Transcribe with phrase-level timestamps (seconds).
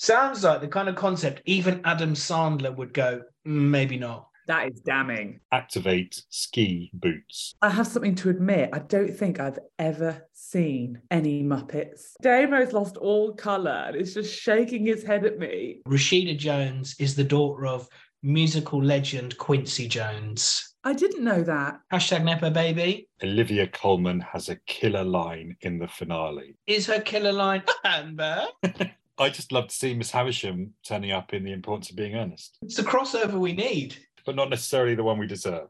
[0.00, 4.28] Sounds like the kind of concept even Adam Sandler would go, "Mm, maybe not.
[4.46, 5.40] That is damning.
[5.52, 7.54] Activate ski boots.
[7.60, 8.70] I have something to admit.
[8.72, 12.14] I don't think I've ever seen any Muppets.
[12.22, 15.82] Damo's lost all colour and is just shaking his head at me.
[15.86, 17.86] Rashida Jones is the daughter of
[18.22, 20.76] musical legend Quincy Jones.
[20.82, 21.78] I didn't know that.
[21.92, 23.06] Hashtag Nepo baby.
[23.22, 26.56] Olivia Colman has a killer line in the finale.
[26.66, 28.46] Is her killer line Amber?
[29.18, 32.56] I just love to see Miss Havisham turning up in The Importance of Being Earnest,
[32.62, 33.96] It's the crossover we need.
[34.26, 35.68] but not necessarily the one we deserve.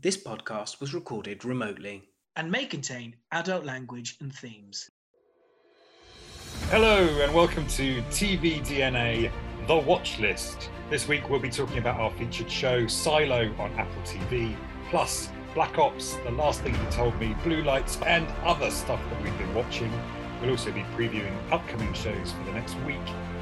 [0.00, 2.02] This podcast was recorded remotely
[2.36, 4.90] and may contain adult language and themes.
[6.70, 9.30] Hello and welcome to TV DNA
[9.66, 10.70] The Watch List.
[10.90, 14.54] This week we'll be talking about our featured show Silo on Apple TV,
[14.90, 19.22] plus Black Ops, The Last Thing He Told Me, Blue Lights, and other stuff that
[19.22, 19.92] we've been watching.
[20.44, 23.00] We'll also be previewing upcoming shows for the next week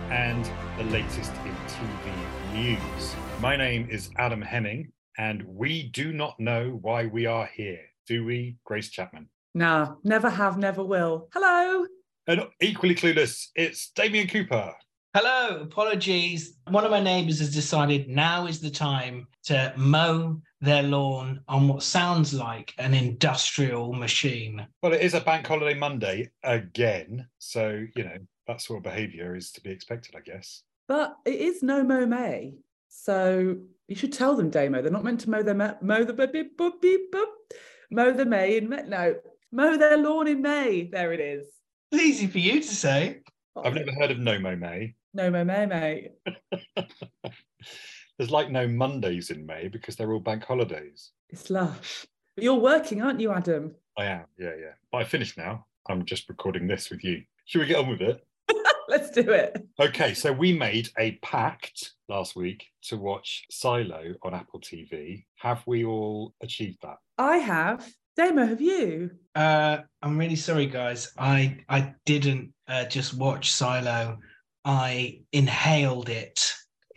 [0.08, 0.48] and
[0.78, 3.14] the latest in TV news.
[3.40, 8.24] My name is Adam Henning, and we do not know why we are here, do
[8.24, 9.28] we, Grace Chapman?
[9.52, 11.28] Nah, never have, never will.
[11.32, 11.86] Hello.
[12.28, 14.72] And equally clueless, it's Damien Cooper.
[15.14, 16.54] Hello, apologies.
[16.68, 21.68] One of my neighbours has decided now is the time to mow their lawn on
[21.68, 24.66] what sounds like an industrial machine.
[24.82, 29.36] Well, it is a bank holiday Monday again, so you know that sort of behaviour
[29.36, 30.62] is to be expected, I guess.
[30.88, 32.54] But it is no Mo May.
[32.88, 33.56] So
[33.88, 34.80] you should tell them, Damo.
[34.80, 37.26] They're not meant to mow their ma- mow the beep, beep, boop, beep, boop.
[37.90, 38.84] mow the May in May.
[38.84, 39.16] No,
[39.52, 40.88] mow their lawn in May.
[40.90, 41.48] There it is.
[41.90, 43.20] It's easy for you to say.
[43.62, 44.94] I've never heard of No Mo May.
[45.14, 46.12] No Mo May, mate.
[48.18, 51.10] There's like no Mondays in May because they're all bank holidays.
[51.28, 52.06] It's lush.
[52.34, 53.74] But you're working, aren't you, Adam?
[53.98, 54.72] I am, yeah, yeah.
[54.90, 55.66] But I finished now.
[55.88, 57.22] I'm just recording this with you.
[57.44, 58.24] Should we get on with it?
[58.88, 59.66] Let's do it.
[59.78, 65.24] Okay, so we made a pact last week to watch Silo on Apple TV.
[65.36, 66.96] Have we all achieved that?
[67.18, 67.92] I have.
[68.16, 69.10] Damo, have you?
[69.34, 71.12] Uh, I'm really sorry, guys.
[71.18, 74.18] I I didn't uh, just watch Silo.
[74.64, 76.52] I inhaled it.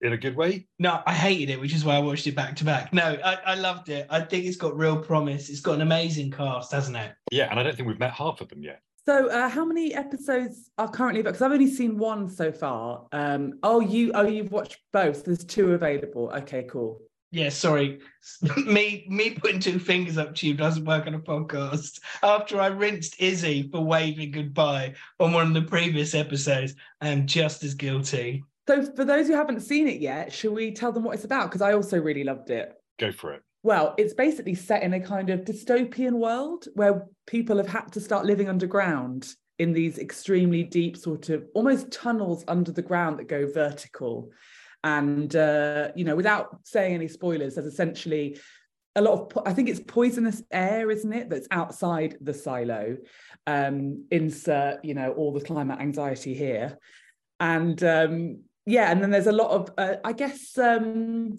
[0.00, 0.68] In a good way?
[0.78, 2.92] No, I hated it, which is why I watched it back to back.
[2.92, 4.06] No, I, I loved it.
[4.08, 5.48] I think it's got real promise.
[5.48, 7.14] It's got an amazing cast, hasn't it?
[7.32, 8.80] Yeah, and I don't think we've met half of them yet.
[9.06, 11.20] So, uh, how many episodes are currently?
[11.20, 11.30] About?
[11.30, 13.06] Because I've only seen one so far.
[13.10, 15.24] Um, oh, you, oh, you've watched both.
[15.24, 16.30] There's two available.
[16.36, 17.00] Okay, cool.
[17.30, 18.00] Yeah, sorry.
[18.66, 22.00] me me putting two fingers up to you doesn't work on a podcast.
[22.22, 27.26] After I rinsed Izzy for waving goodbye on one of the previous episodes, I am
[27.26, 28.42] just as guilty.
[28.66, 31.50] So, for those who haven't seen it yet, should we tell them what it's about?
[31.50, 32.72] Because I also really loved it.
[32.98, 33.42] Go for it.
[33.62, 38.00] Well, it's basically set in a kind of dystopian world where people have had to
[38.00, 43.28] start living underground in these extremely deep, sort of almost tunnels under the ground that
[43.28, 44.30] go vertical.
[44.88, 48.38] And, uh, you know, without saying any spoilers, there's essentially
[48.96, 52.96] a lot of, po- I think it's poisonous air, isn't it, that's outside the silo.
[53.46, 56.78] Um, insert, you know, all the climate anxiety here.
[57.38, 61.36] And um, yeah, and then there's a lot of, uh, I guess, um,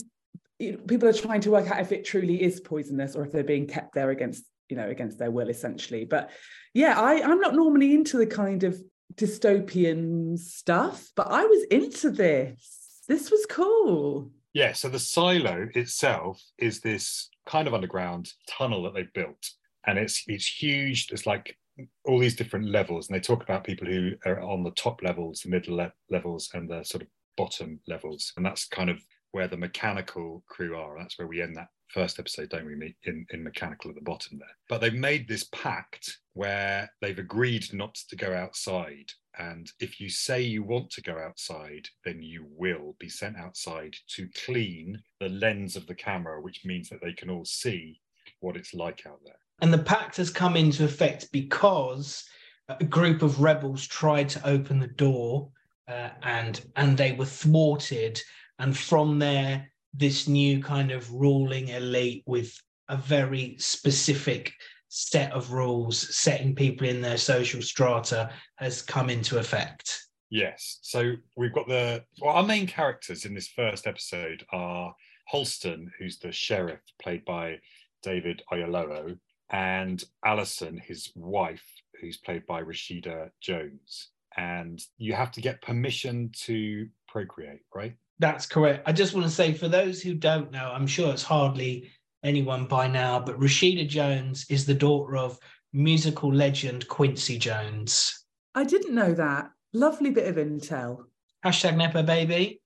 [0.60, 3.68] people are trying to work out if it truly is poisonous or if they're being
[3.68, 6.30] kept there against you know against their will essentially but
[6.74, 8.80] yeah i i'm not normally into the kind of
[9.16, 12.79] dystopian stuff but i was into this
[13.10, 18.94] this was cool Yeah, so the silo itself is this kind of underground tunnel that
[18.94, 19.50] they've built.
[19.88, 21.08] And it's it's huge.
[21.12, 21.58] It's like
[22.06, 23.08] all these different levels.
[23.08, 26.50] And they talk about people who are on the top levels, the middle le- levels,
[26.54, 28.34] and the sort of bottom levels.
[28.38, 29.00] And that's kind of
[29.32, 30.98] where the mechanical crew are.
[30.98, 34.02] That's where we end that first episode, don't we, meet in, in mechanical at the
[34.02, 34.48] bottom there.
[34.68, 39.12] But they've made this pact where they've agreed not to go outside.
[39.40, 43.96] And if you say you want to go outside, then you will be sent outside
[44.16, 48.02] to clean the lens of the camera, which means that they can all see
[48.42, 49.40] what it's like out there.
[49.62, 52.26] And the pact has come into effect because
[52.68, 55.50] a group of rebels tried to open the door
[55.88, 58.22] uh, and and they were thwarted.
[58.60, 64.54] And from there, this new kind of ruling elite with a very specific
[64.90, 70.04] set of rules setting people in their social strata has come into effect.
[70.30, 70.80] Yes.
[70.82, 74.94] So we've got the well, our main characters in this first episode are
[75.28, 77.60] Holston, who's the sheriff, played by
[78.04, 79.18] David Oyelowo,
[79.52, 81.66] and Allison, his wife,
[82.00, 84.10] who's played by Rashida Jones.
[84.38, 87.96] And you have to get permission to procreate, right?
[88.20, 88.88] That's correct.
[88.88, 91.90] I just want to say, for those who don't know, I'm sure it's hardly
[92.24, 95.40] anyone by now, but Rashida Jones is the daughter of
[95.74, 98.26] musical legend Quincy Jones.
[98.56, 101.04] i didn't know that Lovely bit of intel.
[101.46, 102.60] Hashtag Nepo baby.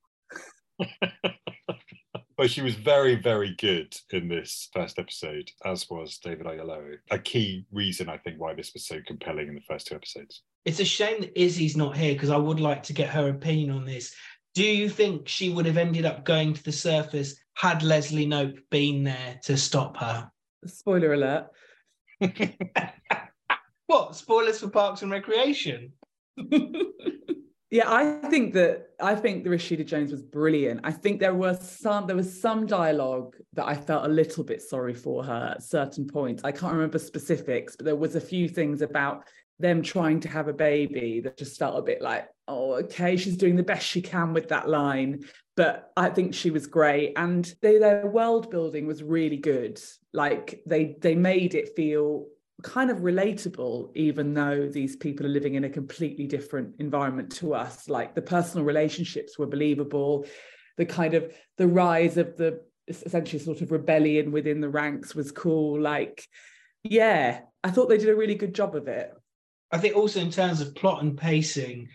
[2.37, 6.95] but she was very, very good in this first episode, as was David Oyelowo.
[7.11, 10.43] A key reason, I think, why this was so compelling in the first two episodes.
[10.63, 13.71] It's a shame that Izzy's not here because I would like to get her opinion
[13.71, 14.15] on this.
[14.55, 18.59] Do you think she would have ended up going to the surface had Leslie Knope
[18.69, 20.29] been there to stop her?
[20.65, 21.47] Spoiler alert.
[23.87, 24.15] what?
[24.15, 25.93] Spoilers for Parks and Recreation?
[27.73, 30.81] Yeah, I think that I think the Rashida Jones was brilliant.
[30.83, 34.61] I think there was some there was some dialogue that I felt a little bit
[34.61, 36.43] sorry for her at certain points.
[36.43, 39.23] I can't remember specifics, but there was a few things about
[39.57, 43.37] them trying to have a baby that just felt a bit like, oh, okay, she's
[43.37, 45.21] doing the best she can with that line.
[45.55, 47.13] But I think she was great.
[47.15, 49.79] And they, their world building was really good.
[50.13, 52.27] Like they they made it feel
[52.63, 57.53] kind of relatable, even though these people are living in a completely different environment to
[57.53, 57.87] us.
[57.89, 60.25] Like the personal relationships were believable,
[60.77, 65.31] the kind of the rise of the essentially sort of rebellion within the ranks was
[65.31, 65.79] cool.
[65.79, 66.27] Like,
[66.83, 69.11] yeah, I thought they did a really good job of it.
[69.71, 71.89] I think also in terms of plot and pacing,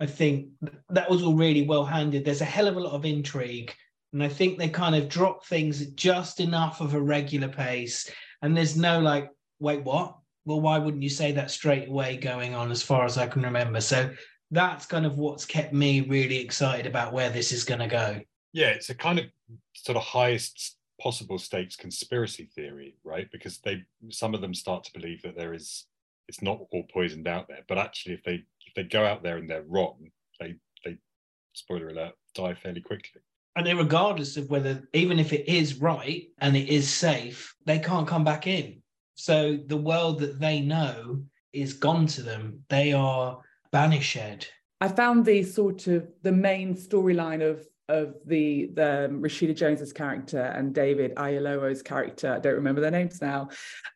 [0.00, 0.48] I think
[0.88, 2.24] that was all really well handled.
[2.24, 3.72] There's a hell of a lot of intrigue.
[4.12, 8.10] And I think they kind of drop things at just enough of a regular pace.
[8.42, 9.30] And there's no like
[9.60, 10.16] wait, what?
[10.46, 13.42] Well, why wouldn't you say that straight away going on as far as I can
[13.42, 13.80] remember?
[13.80, 14.10] So
[14.50, 18.20] that's kind of what's kept me really excited about where this is going to go.
[18.52, 19.26] Yeah, it's a kind of
[19.74, 23.30] sort of highest possible stakes conspiracy theory, right?
[23.30, 25.86] Because they some of them start to believe that there is
[26.26, 28.44] it's not all poisoned out there, but actually if they
[28.74, 30.96] they go out there and they're wrong, they they
[31.52, 33.20] spoiler alert die fairly quickly.
[33.56, 37.78] And they regardless of whether even if it is right and it is safe, they
[37.78, 38.82] can't come back in.
[39.16, 41.22] So the world that they know
[41.52, 42.64] is gone to them.
[42.68, 43.40] They are
[43.72, 44.50] banished.
[44.80, 49.92] I found the sort of the main storyline of of the the um, Rashida Jones's
[49.92, 53.48] character and David Oyelowo's character, I don't remember their names now,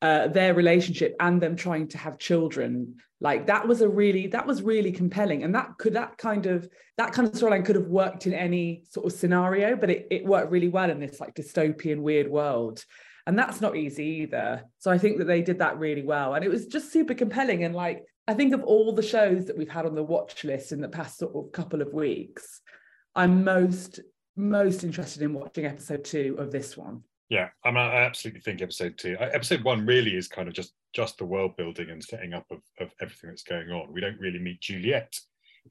[0.02, 2.96] uh, their relationship and them trying to have children.
[3.20, 6.68] Like that was a really that was really compelling, and that could that kind of
[6.98, 10.26] that kind of storyline could have worked in any sort of scenario, but it, it
[10.26, 12.84] worked really well in this like dystopian weird world.
[13.26, 14.64] And that's not easy either.
[14.80, 16.34] So i think that they did that really well.
[16.34, 17.64] And it was just super compelling.
[17.64, 20.72] And like i think of all the shows that we've had on the watch list
[20.72, 22.60] in the past sort of couple of weeks
[23.16, 24.00] i'm most
[24.36, 28.62] most interested in watching episode two of this one yeah i mean i absolutely think
[28.62, 32.34] episode two episode one really is kind of just just the world building and setting
[32.34, 35.14] up of, of everything that's going on we don't really meet juliet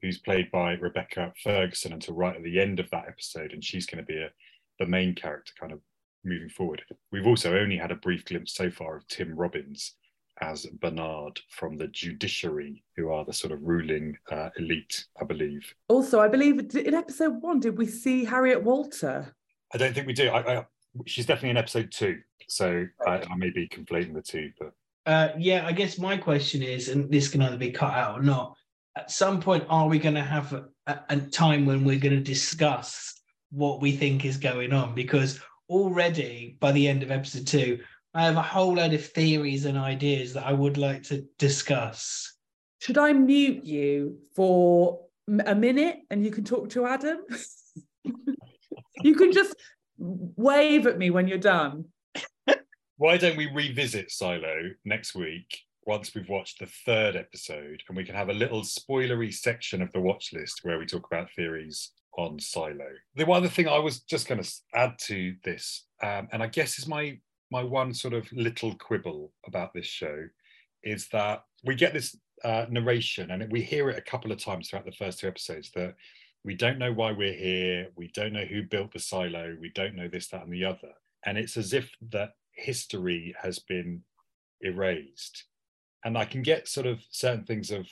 [0.02, 3.86] who's played by rebecca ferguson until right at the end of that episode and she's
[3.86, 4.30] going to be a
[4.78, 5.80] the main character kind of
[6.24, 6.82] moving forward.
[7.12, 9.94] We've also only had a brief glimpse so far of Tim Robbins
[10.40, 15.72] as Bernard from the judiciary, who are the sort of ruling uh, elite, I believe.
[15.88, 19.34] Also, I believe in episode one, did we see Harriet Walter?
[19.72, 20.28] I don't think we do.
[20.28, 20.66] I, I,
[21.06, 24.50] she's definitely in episode two, so I, I may be conflating the two.
[24.58, 24.72] But
[25.06, 28.22] uh, yeah, I guess my question is, and this can either be cut out or
[28.22, 28.56] not.
[28.96, 32.14] At some point, are we going to have a, a, a time when we're going
[32.14, 33.20] to discuss
[33.50, 34.94] what we think is going on?
[34.94, 37.80] Because already by the end of episode two,
[38.14, 42.32] I have a whole load of theories and ideas that I would like to discuss.
[42.78, 45.00] Should I mute you for
[45.46, 47.18] a minute and you can talk to Adam?
[49.02, 49.56] you can just
[49.98, 51.86] wave at me when you're done.
[52.98, 58.04] Why don't we revisit Silo next week once we've watched the third episode and we
[58.04, 61.90] can have a little spoilery section of the watch list where we talk about theories
[62.16, 62.90] on Silo.
[63.16, 66.46] The one other thing I was just going to add to this, um, and I
[66.46, 67.18] guess is my
[67.54, 70.26] my one sort of little quibble about this show,
[70.82, 74.68] is that we get this uh, narration and we hear it a couple of times
[74.68, 75.94] throughout the first two episodes that
[76.44, 79.94] we don't know why we're here, we don't know who built the silo, we don't
[79.94, 80.92] know this, that, and the other,
[81.26, 84.02] and it's as if that history has been
[84.62, 85.44] erased.
[86.04, 87.86] And I can get sort of certain things of,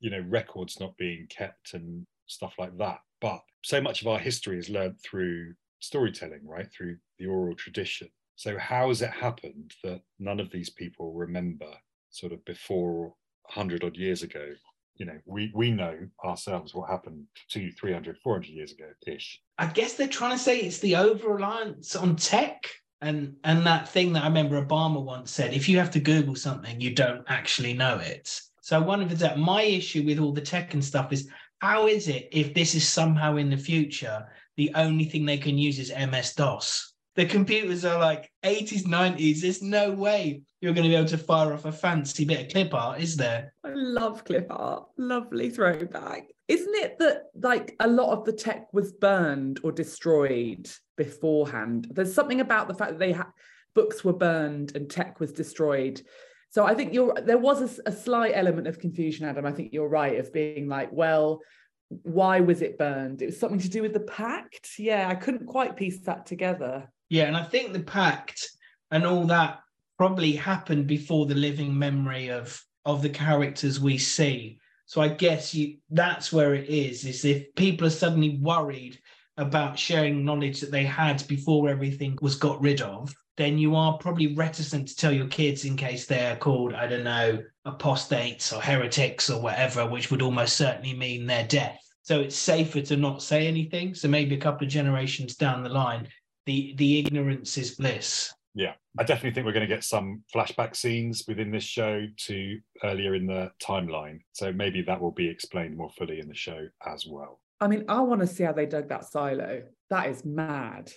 [0.00, 3.00] you know, records not being kept and stuff like that.
[3.20, 6.68] But so much of our history is learned through storytelling, right?
[6.72, 8.08] Through the oral tradition.
[8.36, 11.70] So, how has it happened that none of these people remember
[12.10, 13.14] sort of before
[13.54, 14.52] 100 odd years ago?
[14.96, 19.40] You know, we, we know ourselves what happened two, 300, 400 years ago ish.
[19.58, 22.66] I guess they're trying to say it's the over reliance on tech
[23.02, 26.34] and and that thing that I remember Obama once said: if you have to Google
[26.34, 28.40] something, you don't actually know it.
[28.60, 29.38] So if it's that.
[29.38, 31.28] My issue with all the tech and stuff is
[31.60, 34.26] how is it if this is somehow in the future
[34.56, 36.95] the only thing they can use is MS DOS?
[37.16, 39.40] The computers are like 80s, 90s.
[39.40, 42.52] There's no way you're going to be able to fire off a fancy bit of
[42.52, 43.52] clip art, is there?
[43.64, 44.86] I love clip art.
[44.98, 46.28] Lovely throwback.
[46.48, 51.88] Isn't it that like a lot of the tech was burned or destroyed beforehand?
[51.90, 53.26] There's something about the fact that they had
[53.74, 56.02] books were burned and tech was destroyed.
[56.50, 59.46] So I think you're there was a, a slight element of confusion, Adam.
[59.46, 61.40] I think you're right of being like, well,
[61.88, 63.22] why was it burned?
[63.22, 64.78] It was something to do with the pact.
[64.78, 66.88] Yeah, I couldn't quite piece that together.
[67.08, 68.48] Yeah, and I think the pact
[68.90, 69.60] and all that
[69.98, 74.58] probably happened before the living memory of of the characters we see.
[74.86, 78.98] So I guess you that's where it is, is if people are suddenly worried
[79.36, 83.98] about sharing knowledge that they had before everything was got rid of, then you are
[83.98, 88.62] probably reticent to tell your kids in case they're called, I don't know, apostates or
[88.62, 91.78] heretics or whatever, which would almost certainly mean their death.
[92.02, 93.94] So it's safer to not say anything.
[93.94, 96.08] So maybe a couple of generations down the line,
[96.46, 98.32] the the ignorance is bliss.
[98.54, 102.58] Yeah, I definitely think we're going to get some flashback scenes within this show to
[102.82, 104.20] earlier in the timeline.
[104.32, 107.40] So maybe that will be explained more fully in the show as well.
[107.60, 109.62] I mean, I want to see how they dug that silo.
[109.90, 110.90] That is mad.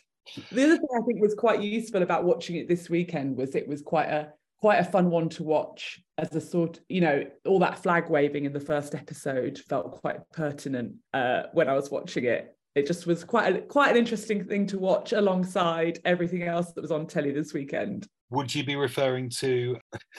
[0.52, 3.68] The other thing I think was quite useful about watching it this weekend was it
[3.68, 7.60] was quite a quite a fun one to watch as a sort you know all
[7.60, 12.26] that flag waving in the first episode felt quite pertinent uh, when I was watching
[12.26, 16.72] it it just was quite a, quite an interesting thing to watch alongside everything else
[16.74, 18.08] that was on telly this weekend.
[18.30, 19.78] Would you be referring to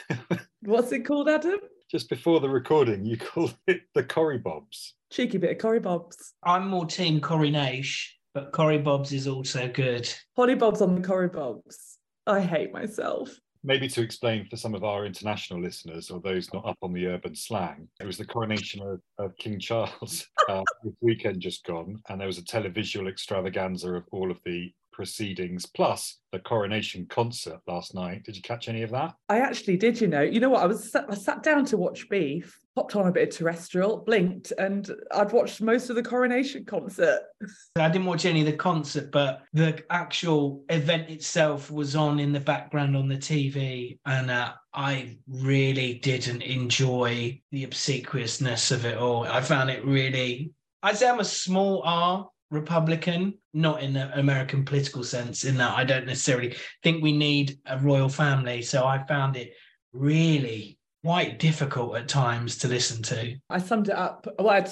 [0.61, 1.59] what's it called, Adam?
[1.89, 4.95] Just before the recording, you called it the Corrie Bobs.
[5.11, 6.33] Cheeky bit of Corrie Bobs.
[6.43, 10.11] I'm more team Corrie Naish, but Corrie Bobs is also good.
[10.35, 11.97] Holly Bobs on the Corrie Bobs.
[12.27, 13.29] I hate myself
[13.63, 17.07] maybe to explain for some of our international listeners or those not up on the
[17.07, 22.01] urban slang, it was the coronation of, of King Charles uh, this weekend just gone,
[22.09, 27.59] and there was a televisual extravaganza of all of the proceedings plus the coronation concert
[27.67, 28.23] last night.
[28.23, 29.13] Did you catch any of that?
[29.29, 29.99] I actually did.
[29.99, 30.63] You know, you know what?
[30.63, 34.51] I was I sat down to watch Beef, popped on a bit of terrestrial, blinked,
[34.57, 37.21] and I'd watched most of the coronation concert.
[37.75, 42.31] I didn't watch any of the concert, but the actual event itself was on in
[42.31, 48.97] the background on the TV, and uh, I really didn't enjoy the obsequiousness of it
[48.97, 49.25] all.
[49.25, 50.51] I found it really.
[50.83, 55.75] I'd say I'm a small R Republican, not in the American political sense, in that
[55.75, 58.61] I don't necessarily think we need a royal family.
[58.61, 59.53] So I found it
[59.93, 63.35] really quite difficult at times to listen to.
[63.49, 64.27] I summed it up.
[64.37, 64.63] Well,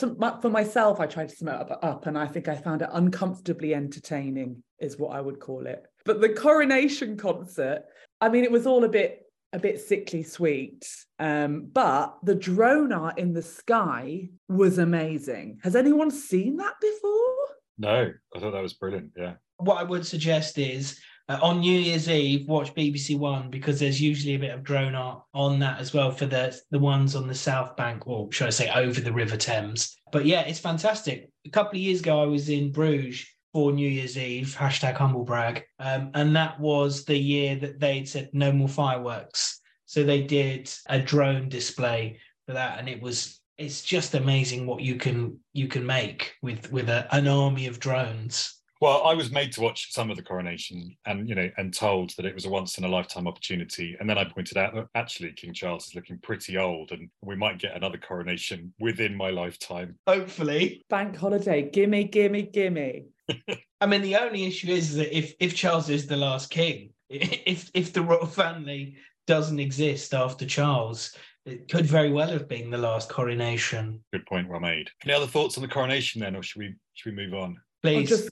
[0.41, 2.89] for myself, I tried to sum it up, up, and I think I found it
[2.91, 5.83] uncomfortably entertaining, is what I would call it.
[6.05, 7.83] But the coronation concert,
[8.21, 10.87] I mean, it was all a bit a bit sickly sweet.
[11.17, 15.59] Um, but the drone art in the sky was amazing.
[15.63, 17.35] Has anyone seen that before?
[17.79, 19.11] No, I thought that was brilliant.
[19.17, 19.35] Yeah.
[19.57, 24.01] What I would suggest is uh, on New Year's Eve, watch BBC One because there's
[24.01, 27.27] usually a bit of drone art on that as well for the the ones on
[27.27, 29.95] the South Bank, or should I say, over the River Thames.
[30.11, 31.29] But yeah, it's fantastic.
[31.45, 35.23] A couple of years ago, I was in Bruges for New Year's Eve, hashtag humble
[35.23, 39.61] brag, um, and that was the year that they'd said no more fireworks.
[39.85, 44.81] So they did a drone display for that, and it was it's just amazing what
[44.81, 48.55] you can you can make with with a, an army of drones.
[48.81, 52.11] Well, I was made to watch some of the coronation, and you know, and told
[52.15, 53.97] that it was a once in a lifetime opportunity.
[53.99, 57.35] And then I pointed out that actually King Charles is looking pretty old, and we
[57.35, 59.97] might get another coronation within my lifetime.
[60.07, 63.07] Hopefully, bank holiday, gimme, gimme, gimme.
[63.81, 67.69] I mean, the only issue is that if if Charles is the last king, if
[67.73, 68.95] if the royal family
[69.27, 71.15] doesn't exist after Charles,
[71.49, 74.03] it could very well have been the last coronation.
[74.11, 74.89] Good point, well made.
[75.03, 77.57] Any other thoughts on the coronation then, or should we should we move on?
[77.83, 78.09] Please.
[78.09, 78.29] Just,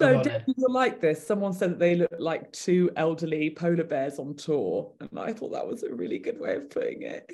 [0.00, 1.26] so you like this?
[1.26, 5.52] Someone said that they look like two elderly polar bears on tour, and I thought
[5.52, 7.30] that was a really good way of putting it.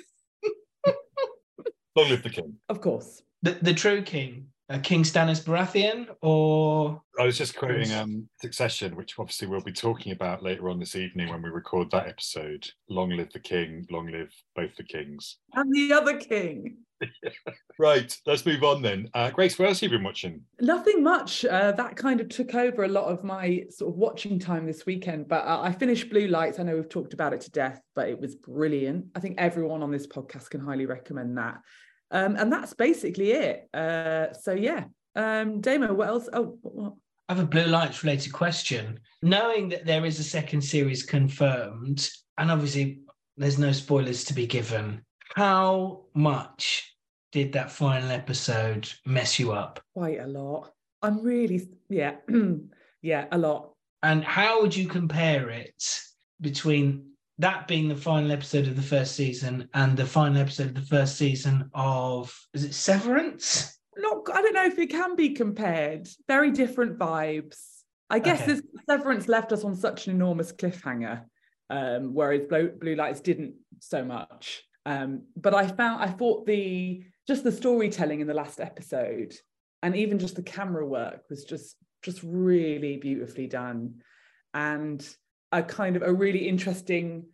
[1.95, 2.55] Long live the king.
[2.69, 3.21] Of course.
[3.41, 8.95] The the true king uh, King Stannis Baratheon, or I was just quoting um, Succession,
[8.95, 12.67] which obviously we'll be talking about later on this evening when we record that episode.
[12.89, 16.77] Long live the king, long live both the kings, and the other king.
[17.79, 19.09] right, let's move on then.
[19.13, 20.41] Uh, Grace, what else have you been watching?
[20.59, 21.45] Nothing much.
[21.45, 24.85] Uh, that kind of took over a lot of my sort of watching time this
[24.85, 25.27] weekend.
[25.27, 26.59] But uh, I finished Blue Lights.
[26.59, 29.05] I know we've talked about it to death, but it was brilliant.
[29.15, 31.59] I think everyone on this podcast can highly recommend that.
[32.13, 33.67] Um, and that's basically it.
[33.73, 36.29] Uh, so yeah, um, Damo, what else?
[36.31, 36.93] Oh, what?
[37.27, 38.99] I have a blue lights related question.
[39.21, 42.99] Knowing that there is a second series confirmed, and obviously
[43.35, 45.01] there's no spoilers to be given,
[45.35, 46.95] how much
[47.31, 49.79] did that final episode mess you up?
[49.95, 50.71] Quite a lot.
[51.01, 52.17] I'm really, yeah,
[53.01, 53.71] yeah, a lot.
[54.03, 55.83] And how would you compare it
[56.41, 60.75] between that being the final episode of the first season and the final episode of
[60.75, 63.77] the first season of is it Severance?
[63.97, 66.07] Not, I don't know if it can be compared.
[66.27, 67.59] Very different vibes.
[68.09, 68.53] I guess Okay.
[68.53, 71.23] this Severance left us on such an enormous cliffhanger,
[71.69, 74.63] um, whereas Blue, Blue Lights didn't so much.
[74.85, 79.33] Um, but I found I thought the just the storytelling in the last episode,
[79.81, 84.01] and even just the camera work was just just really beautifully done,
[84.53, 85.07] and
[85.53, 87.25] a kind of a really interesting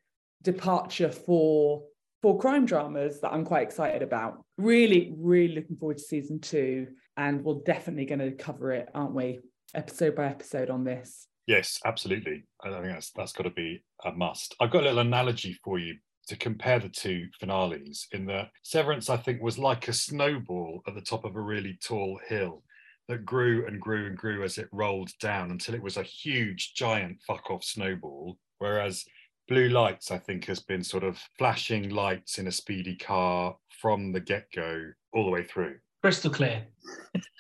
[0.44, 1.84] departure for
[2.22, 4.44] for crime dramas that I'm quite excited about.
[4.58, 9.16] Really, really looking forward to season two, and we're definitely going to cover it, aren't
[9.16, 9.40] we?
[9.74, 11.28] Episode by episode on this.
[11.48, 12.44] Yes, absolutely.
[12.64, 14.56] I think that's that's got to be a must.
[14.60, 15.96] I've got a little analogy for you
[16.28, 18.08] to compare the two finales.
[18.12, 21.80] In that Severance, I think, was like a snowball at the top of a really
[21.82, 22.64] tall hill
[23.10, 26.74] that grew and grew and grew as it rolled down until it was a huge,
[26.75, 28.38] giant fuck off snowball.
[28.60, 29.04] Whereas
[29.48, 34.12] Blue Lights, I think, has been sort of flashing lights in a speedy car from
[34.12, 35.78] the get go all the way through.
[36.04, 36.68] Crystal clear.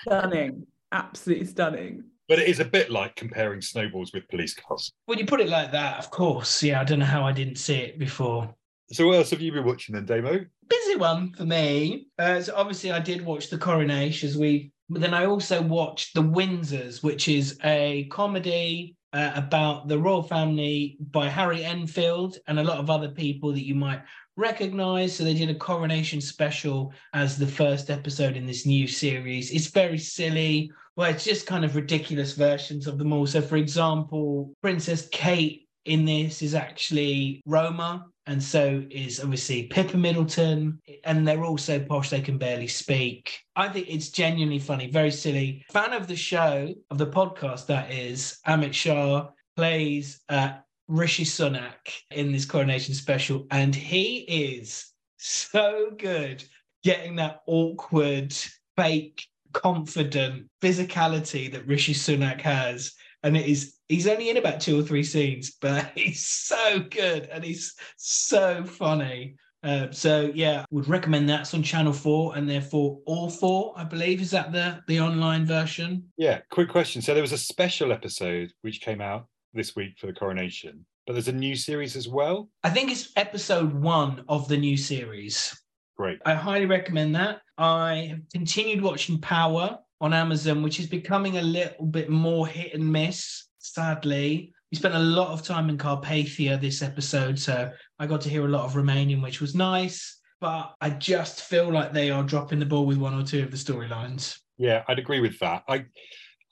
[0.01, 2.03] Stunning, absolutely stunning.
[2.27, 4.91] But it is a bit like comparing snowballs with police cars.
[5.05, 6.63] When you put it like that, of course.
[6.63, 8.53] Yeah, I don't know how I didn't see it before.
[8.91, 10.45] So, what else have you been watching then, Damo?
[10.69, 12.07] busy one for me.
[12.17, 16.15] Uh, so obviously, I did watch the Coronation as we, but then I also watched
[16.15, 22.59] The Windsors, which is a comedy uh, about the royal family by Harry Enfield and
[22.59, 24.01] a lot of other people that you might
[24.35, 25.15] recognize.
[25.15, 29.51] So they did a coronation special as the first episode in this new series.
[29.51, 30.71] It's very silly.
[30.95, 33.25] Well, it's just kind of ridiculous versions of them all.
[33.25, 39.97] So, for example, Princess Kate in this is actually Roma, and so is obviously Pippa
[39.97, 43.39] Middleton, and they're all so posh they can barely speak.
[43.55, 45.65] I think it's genuinely funny, very silly.
[45.71, 51.91] Fan of the show, of the podcast, that is, Amit Shah plays uh, Rishi Sunak
[52.11, 56.43] in this coronation special, and he is so good
[56.83, 58.33] getting that awkward,
[58.77, 62.93] fake, confident physicality that Rishi Sunak has.
[63.23, 67.27] And it is he's only in about two or three scenes, but he's so good
[67.31, 69.35] and he's so funny.
[69.61, 71.41] Uh, so yeah, would recommend that.
[71.41, 75.45] It's on Channel Four, and therefore all four, I believe, is that the the online
[75.45, 76.05] version.
[76.15, 77.01] Yeah, quick question.
[77.01, 81.11] So there was a special episode which came out this week for the coronation, but
[81.11, 82.47] there's a new series as well.
[82.63, 85.61] I think it's episode one of the new series.
[85.97, 86.19] Great.
[86.25, 87.41] I highly recommend that.
[87.57, 92.73] I have continued watching Power on Amazon, which is becoming a little bit more hit
[92.73, 94.53] and miss, sadly.
[94.71, 98.45] We spent a lot of time in Carpathia this episode, so I got to hear
[98.45, 100.19] a lot of Romanian, which was nice.
[100.41, 103.51] But I just feel like they are dropping the ball with one or two of
[103.51, 104.39] the storylines.
[104.57, 105.63] Yeah, I'd agree with that.
[105.67, 105.85] I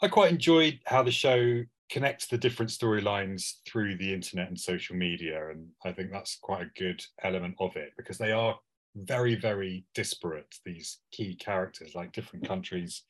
[0.01, 4.95] I quite enjoyed how the show connects the different storylines through the internet and social
[4.95, 8.57] media, and I think that's quite a good element of it because they are
[8.95, 10.55] very very disparate.
[10.65, 13.03] These key characters, like different countries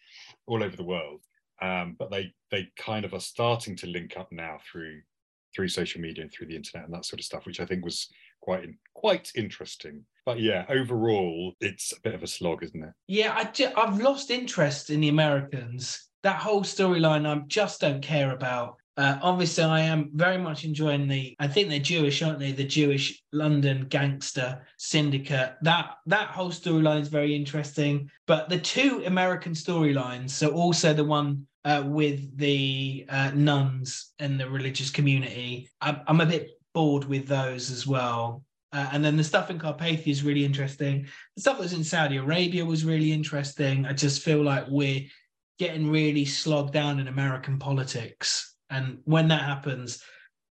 [0.46, 1.22] all over the world,
[1.62, 5.02] um, but they they kind of are starting to link up now through
[5.56, 7.84] through social media and through the internet and that sort of stuff, which I think
[7.84, 8.10] was
[8.42, 10.06] quite quite interesting.
[10.26, 12.94] But yeah, overall, it's a bit of a slog, isn't it?
[13.08, 16.10] Yeah, I ju- I've lost interest in the Americans.
[16.24, 18.76] That whole storyline, I just don't care about.
[18.98, 21.36] Uh, obviously, I am very much enjoying the.
[21.40, 22.52] I think they're Jewish, aren't they?
[22.52, 25.54] The Jewish London gangster syndicate.
[25.62, 28.10] That that whole storyline is very interesting.
[28.26, 34.40] But the two American storylines, so also the one uh, with the uh, nuns and
[34.40, 38.46] the religious community, I'm, I'm a bit bored with those as well.
[38.72, 41.08] Uh, and then the stuff in Carpathia is really interesting.
[41.36, 43.86] The stuff that was in Saudi Arabia was really interesting.
[43.86, 45.08] I just feel like we're
[45.60, 48.56] getting really slogged down in American politics.
[48.70, 50.02] And when that happens,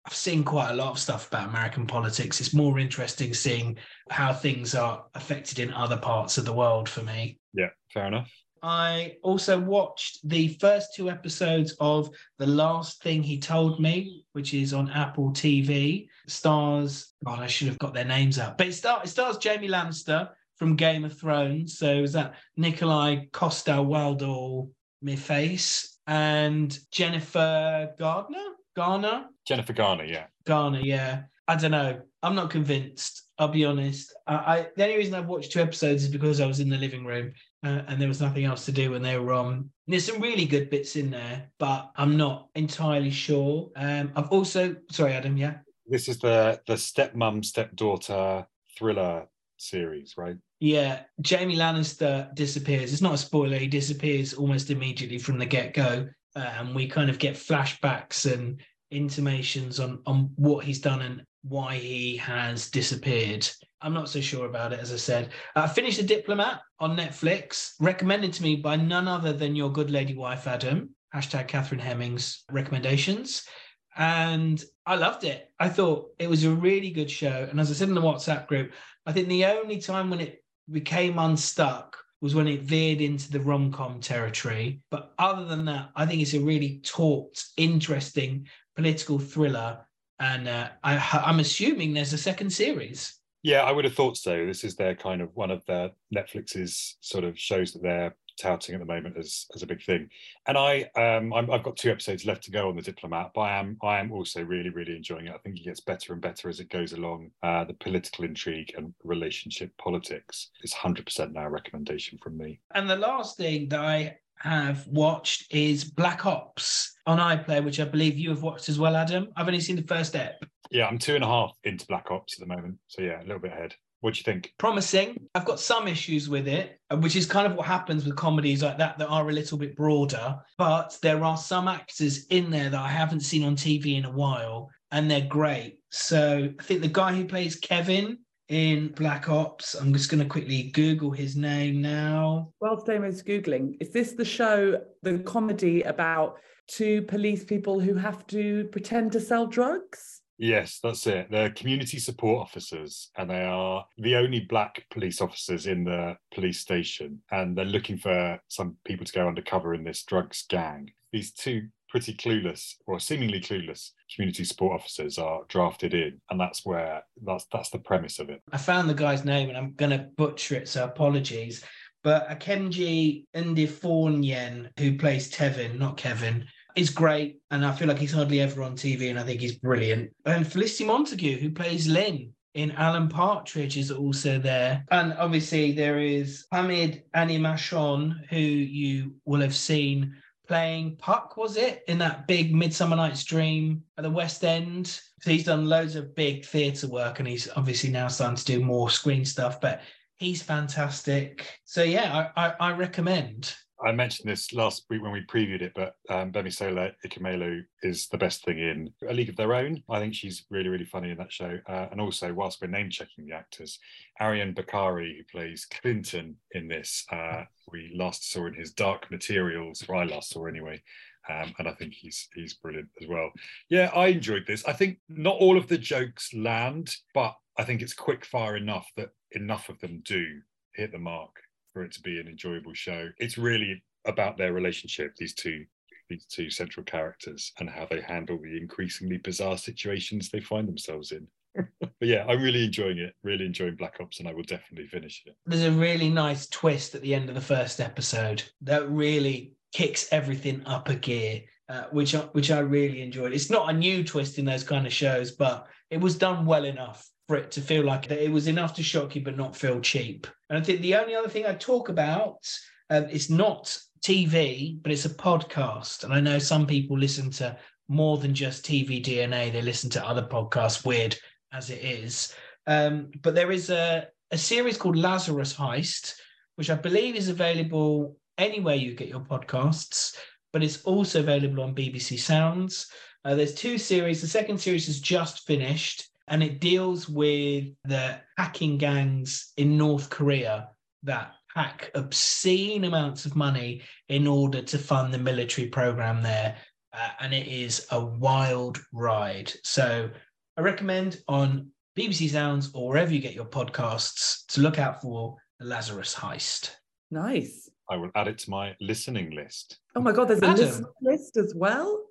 [0.05, 2.41] I've seen quite a lot of stuff about American politics.
[2.41, 3.79] It's more interesting seeing
[4.11, 7.39] how things are affected in other parts of the world for me.
[7.53, 8.31] Yeah, fair enough.
[8.65, 14.55] I also watched the first two episodes of The Last Thing He Told Me, which
[14.55, 16.09] is on Apple TV.
[16.29, 19.69] Stars, God, I should have got their names out, but it, star, it stars Jamie
[19.69, 21.77] Lannister from Game of Thrones.
[21.77, 24.71] So is that Nikolai Costa Waldau,
[25.03, 28.47] my face, and Jennifer Gardner?
[28.75, 29.27] Garner?
[29.47, 30.25] Jennifer Garner, yeah.
[30.47, 31.25] Garner, yeah.
[31.47, 32.01] I don't know.
[32.23, 33.29] I'm not convinced.
[33.39, 34.15] I'll be honest.
[34.27, 36.79] I, I the only reason I've watched two episodes is because I was in the
[36.79, 39.71] living room uh, and there was nothing else to do when they were on.
[39.87, 43.71] There's some really good bits in there, but I'm not entirely sure.
[43.77, 45.37] Um, I've also sorry, Adam.
[45.37, 48.47] Yeah, This is the the stepmom stepdaughter
[48.79, 50.37] thriller series, right?
[50.61, 51.03] yeah.
[51.21, 52.93] Jamie Lannister disappears.
[52.93, 53.57] It's not a spoiler.
[53.57, 58.31] He disappears almost immediately from the get go, uh, and we kind of get flashbacks
[58.31, 63.49] and intimations on on what he's done and why he has disappeared.
[63.85, 65.29] I'm not so sure about it, as I said.
[65.55, 69.91] I finished The Diplomat on Netflix, recommended to me by none other than your good
[69.91, 70.89] lady wife, Adam.
[71.15, 73.47] Hashtag Catherine Hemmings recommendations.
[73.95, 75.51] And I loved it.
[75.61, 77.47] I thought it was a really good show.
[77.49, 78.73] And as I said in the WhatsApp group,
[79.05, 83.41] I think the only time when it became unstuck was when it veered into the
[83.41, 84.81] rom com territory.
[84.91, 89.81] But other than that, I think it's a really taut, interesting political thriller.
[90.19, 93.21] And uh, I, I'm assuming there's a second series.
[93.45, 94.47] Yeah, I would have thought so.
[94.47, 98.75] This is their kind of one of the Netflix's sort of shows that they're touting
[98.75, 100.09] at the moment as as a big thing.
[100.47, 103.43] And I um i have got two episodes left to go on the Diplomat, but
[103.43, 105.35] I am I am also really really enjoying it.
[105.35, 107.33] I think it gets better and better as it goes along.
[107.43, 112.61] Uh, the political intrigue and relationship politics is hundred percent now a recommendation from me.
[112.75, 117.85] And the last thing that I have watched is Black Ops on iPlayer, which I
[117.85, 119.29] believe you have watched as well, Adam.
[119.37, 120.43] I've only seen the first ep.
[120.71, 122.79] Yeah, I'm two and a half into Black Ops at the moment.
[122.89, 123.75] So yeah, a little bit ahead.
[124.01, 124.53] What do you think?
[124.59, 125.17] Promising.
[125.35, 128.63] I've got some issues with it, uh, which is kind of what happens with comedies
[128.63, 130.37] like that that are a little bit broader.
[130.59, 134.11] But there are some actors in there that I haven't seen on TV in a
[134.11, 135.79] while, and they're great.
[135.91, 140.29] So I think the guy who plays Kevin in Black Ops, I'm just going to
[140.29, 142.53] quickly Google his name now.
[142.61, 148.27] Whilst Damo's Googling, is this the show, the comedy about two police people who have
[148.27, 150.21] to pretend to sell drugs?
[150.39, 151.31] Yes, that's it.
[151.31, 156.61] They're community support officers, and they are the only black police officers in the police
[156.61, 157.23] station.
[157.31, 160.91] And they're looking for some people to go undercover in this drugs gang.
[161.13, 166.67] These two pretty clueless, or seemingly clueless, community support officers are drafted in, and that's
[166.67, 168.43] where that's that's the premise of it.
[168.53, 171.65] I found the guy's name, and I'm going to butcher it, so apologies.
[172.03, 178.13] But Akemnji Ndifornyen, who plays Tevin, not Kevin, is great, and I feel like he's
[178.13, 180.13] hardly ever on TV, and I think he's brilliant.
[180.25, 184.85] And Felicity Montagu, who plays Lynn in Alan Partridge, is also there.
[184.91, 191.85] And obviously, there is Hammed Animashaun, who you will have seen playing Puck, was it,
[191.89, 194.87] in that big Midsummer Night's Dream at the West End.
[195.21, 198.61] So he's done loads of big theatre work, and he's obviously now starting to do
[198.61, 199.83] more screen stuff, but
[200.19, 201.61] he's fantastic.
[201.65, 203.55] So yeah, I, I, I recommend.
[203.83, 208.19] I mentioned this last week when we previewed it, but um, Gbemisola Ikumelo is the
[208.19, 209.83] best thing in A League of Their Own.
[209.91, 211.59] I think she's really, really funny in that show.
[211.69, 213.79] Uh, and also, whilst we're name checking the actors,
[214.21, 219.85] Arian Bakari, who plays Clinton in this, uh, we last saw in his Dark Materials,
[219.89, 220.81] or I last saw anyway.
[221.29, 223.31] Um, and I think he's he's brilliant as well.
[223.71, 224.65] Yeah, I enjoyed this.
[224.67, 228.91] I think not all of the jokes land, but I think it's quick fire enough
[228.97, 230.41] that enough of them do
[230.75, 231.44] hit the mark
[231.75, 233.11] for it to be an enjoyable show.
[233.19, 235.67] It's really about their relationship, these two
[236.11, 241.13] these two central characters, and how they handle the increasingly bizarre situations they find themselves
[241.13, 241.27] in.
[241.81, 243.15] but yeah, I'm really enjoying it.
[243.23, 245.35] Really enjoying Black Ops, and I will definitely finish it.
[245.47, 250.13] There's a really nice twist at the end of the first episode that really kicks
[250.13, 253.33] everything up a gear, uh, which I, which I really enjoyed.
[253.33, 256.65] It's not a new twist in those kind of shows, but it was done well
[256.65, 259.81] enough for it to feel like it was enough to shock you but not feel
[259.81, 260.27] cheap.
[260.51, 262.47] And I think the only other thing I talk about
[262.91, 266.05] um, is not TV, but it's a podcast.
[266.05, 267.57] And I know some people listen to
[267.89, 271.17] more than just TV DNA, they listen to other podcasts, weird
[271.53, 272.35] as it is.
[272.67, 276.15] Um, but there is a, a series called Lazarus Heist,
[276.57, 280.17] which I believe is available anywhere you get your podcasts,
[280.53, 282.89] but it's also available on BBC Sounds.
[283.25, 284.21] Uh, there's two series.
[284.21, 290.11] The second series is just finished and it deals with the hacking gangs in North
[290.11, 290.71] Korea
[291.03, 296.57] that hack obscene amounts of money in order to fund the military program there.
[296.93, 299.53] Uh, and it is a wild ride.
[299.63, 300.09] So
[300.57, 305.37] I recommend on BBC Sounds or wherever you get your podcasts to look out for
[305.59, 306.71] the Lazarus Heist.
[307.11, 307.69] Nice.
[307.91, 309.79] I will add it to my listening list.
[309.95, 312.04] Oh my God, there's a list, list as well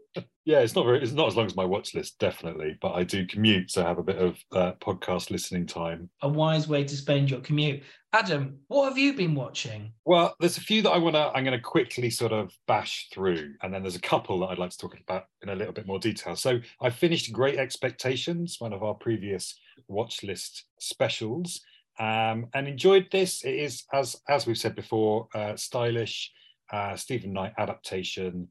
[0.46, 3.04] yeah, it's not very, it's not as long as my watch list, definitely, but I
[3.04, 6.10] do commute, so I have a bit of uh, podcast listening time.
[6.22, 7.84] A wise way to spend your commute.
[8.12, 9.94] Adam, what have you been watching?
[10.06, 13.08] Well, there's a few that I want to, I'm going to quickly sort of bash
[13.14, 15.74] through, and then there's a couple that I'd like to talk about in a little
[15.74, 16.36] bit more detail.
[16.36, 21.62] So I finished Great Expectations, one of our previous watch list specials,
[22.00, 23.44] um, and enjoyed this.
[23.44, 26.32] It is, as as we've said before, uh, stylish,
[26.72, 28.50] uh, Steven Knight adaptation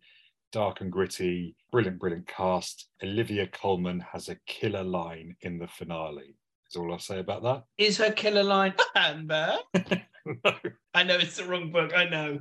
[0.53, 2.89] dark and gritty, brilliant, brilliant cast.
[3.03, 6.37] Olivia Colman has a killer line in the finale.
[6.71, 7.65] Is all I'll say about that.
[7.79, 9.59] Is her killer line handbag?
[10.25, 10.53] no.
[10.95, 11.93] I know it's the wrong book.
[11.97, 12.41] I know.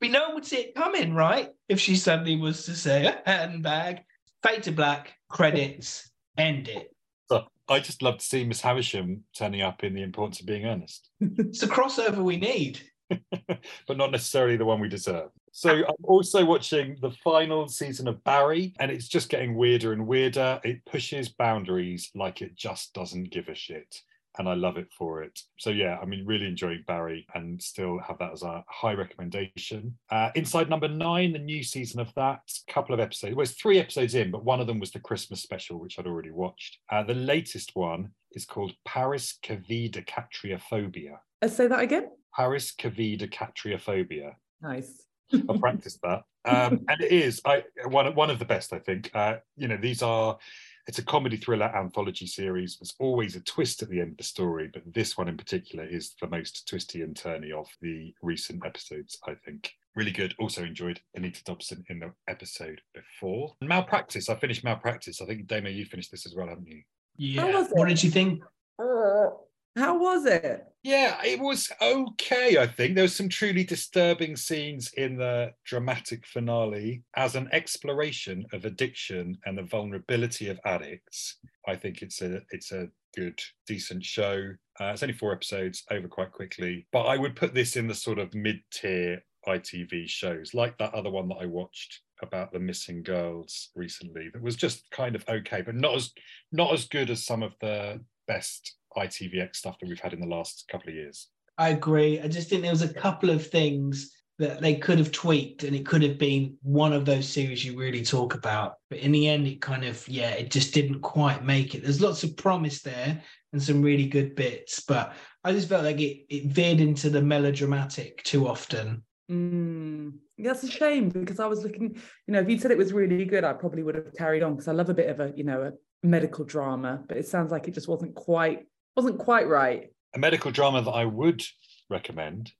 [0.00, 1.50] But no one would see it coming, right?
[1.68, 4.00] If she suddenly was to say a handbag.
[4.42, 6.94] fade to black, credits, end it.
[7.30, 10.66] So I just love to see Miss Havisham turning up in The Importance of Being
[10.66, 12.80] Earnest, It's the crossover we need.
[13.30, 15.30] but not necessarily the one we deserve.
[15.52, 20.06] So I'm also watching the final season of Barry, and it's just getting weirder and
[20.06, 20.58] weirder.
[20.64, 24.00] It pushes boundaries like it just doesn't give a shit.
[24.38, 25.38] And I love it for it.
[25.58, 29.98] So yeah, I mean, really enjoying Barry and still have that as a high recommendation.
[30.10, 33.36] Uh, Inside Number Nine, the new season of that, couple of episodes.
[33.36, 36.06] Well, it's three episodes in, but one of them was the Christmas special, which I'd
[36.06, 36.78] already watched.
[36.90, 41.18] Uh, the latest one is called Paraskevidekatriaphobia.
[41.42, 42.08] Uh, say that again.
[42.38, 44.36] Paraskevidekatriaphobia.
[44.62, 45.02] Nice.
[45.32, 46.22] I've practiced that.
[46.44, 49.10] Um, and it is I one one of the best, I think.
[49.14, 50.38] Uh, you know, these are
[50.86, 52.76] it's a comedy thriller anthology series.
[52.76, 55.84] There's always a twist at the end of the story, but this one in particular
[55.84, 59.72] is the most twisty and turny of the recent episodes, I think.
[59.94, 60.34] Really good.
[60.40, 63.54] Also enjoyed Anita Dobson in the episode before.
[63.60, 64.28] And Malpractice.
[64.28, 65.20] I finished Malpractice.
[65.20, 66.82] I think Damo, you finished this as well, haven't you?
[67.16, 67.64] Yeah.
[67.70, 68.42] What did you think?
[68.78, 70.66] How was it?
[70.82, 72.94] Yeah, it was okay, I think.
[72.94, 79.38] There was some truly disturbing scenes in the dramatic finale as an exploration of addiction
[79.46, 81.38] and the vulnerability of addicts.
[81.68, 84.54] I think it's a it's a good, decent show.
[84.80, 86.86] Uh, it's only four episodes, over quite quickly.
[86.90, 91.10] But I would put this in the sort of mid-tier ITV shows, like that other
[91.10, 94.30] one that I watched about the missing girls recently.
[94.32, 96.12] That was just kind of okay, but not as
[96.50, 100.26] not as good as some of the best ITVX stuff that we've had in the
[100.26, 101.28] last couple of years.
[101.58, 102.20] I agree.
[102.20, 105.76] I just think there was a couple of things that they could have tweaked and
[105.76, 108.74] it could have been one of those series you really talk about.
[108.90, 111.82] But in the end, it kind of, yeah, it just didn't quite make it.
[111.82, 116.00] There's lots of promise there and some really good bits, but I just felt like
[116.00, 119.04] it, it veered into the melodramatic too often.
[119.30, 121.94] Mm, that's a shame because I was looking,
[122.26, 124.54] you know, if you said it was really good, I probably would have carried on
[124.54, 127.52] because I love a bit of a, you know, a medical drama, but it sounds
[127.52, 129.90] like it just wasn't quite, wasn't quite right.
[130.14, 131.42] A medical drama that I would
[131.88, 132.52] recommend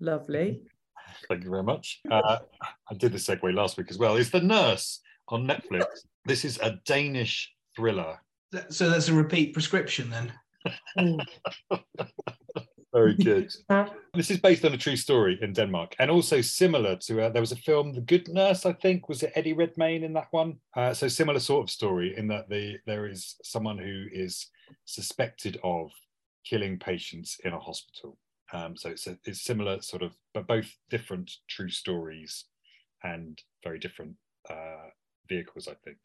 [0.00, 0.60] Lovely.
[1.28, 2.00] Thank you very much.
[2.10, 4.16] Uh, I did the segue last week as well.
[4.16, 5.84] Is The Nurse on Netflix.
[6.24, 8.18] This is a Danish thriller.
[8.70, 10.32] So that's a repeat prescription then.
[12.92, 13.52] Very good.
[14.14, 17.42] this is based on a true story in Denmark, and also similar to uh, there
[17.42, 18.64] was a film, The Good Nurse.
[18.64, 20.56] I think was it Eddie Redmayne in that one.
[20.74, 24.46] Uh, so similar sort of story in that the there is someone who is
[24.84, 25.90] suspected of
[26.44, 28.18] killing patients in a hospital.
[28.52, 32.46] Um, so it's a, it's similar sort of, but both different true stories
[33.02, 34.14] and very different
[34.48, 34.88] uh,
[35.28, 35.98] vehicles, I think.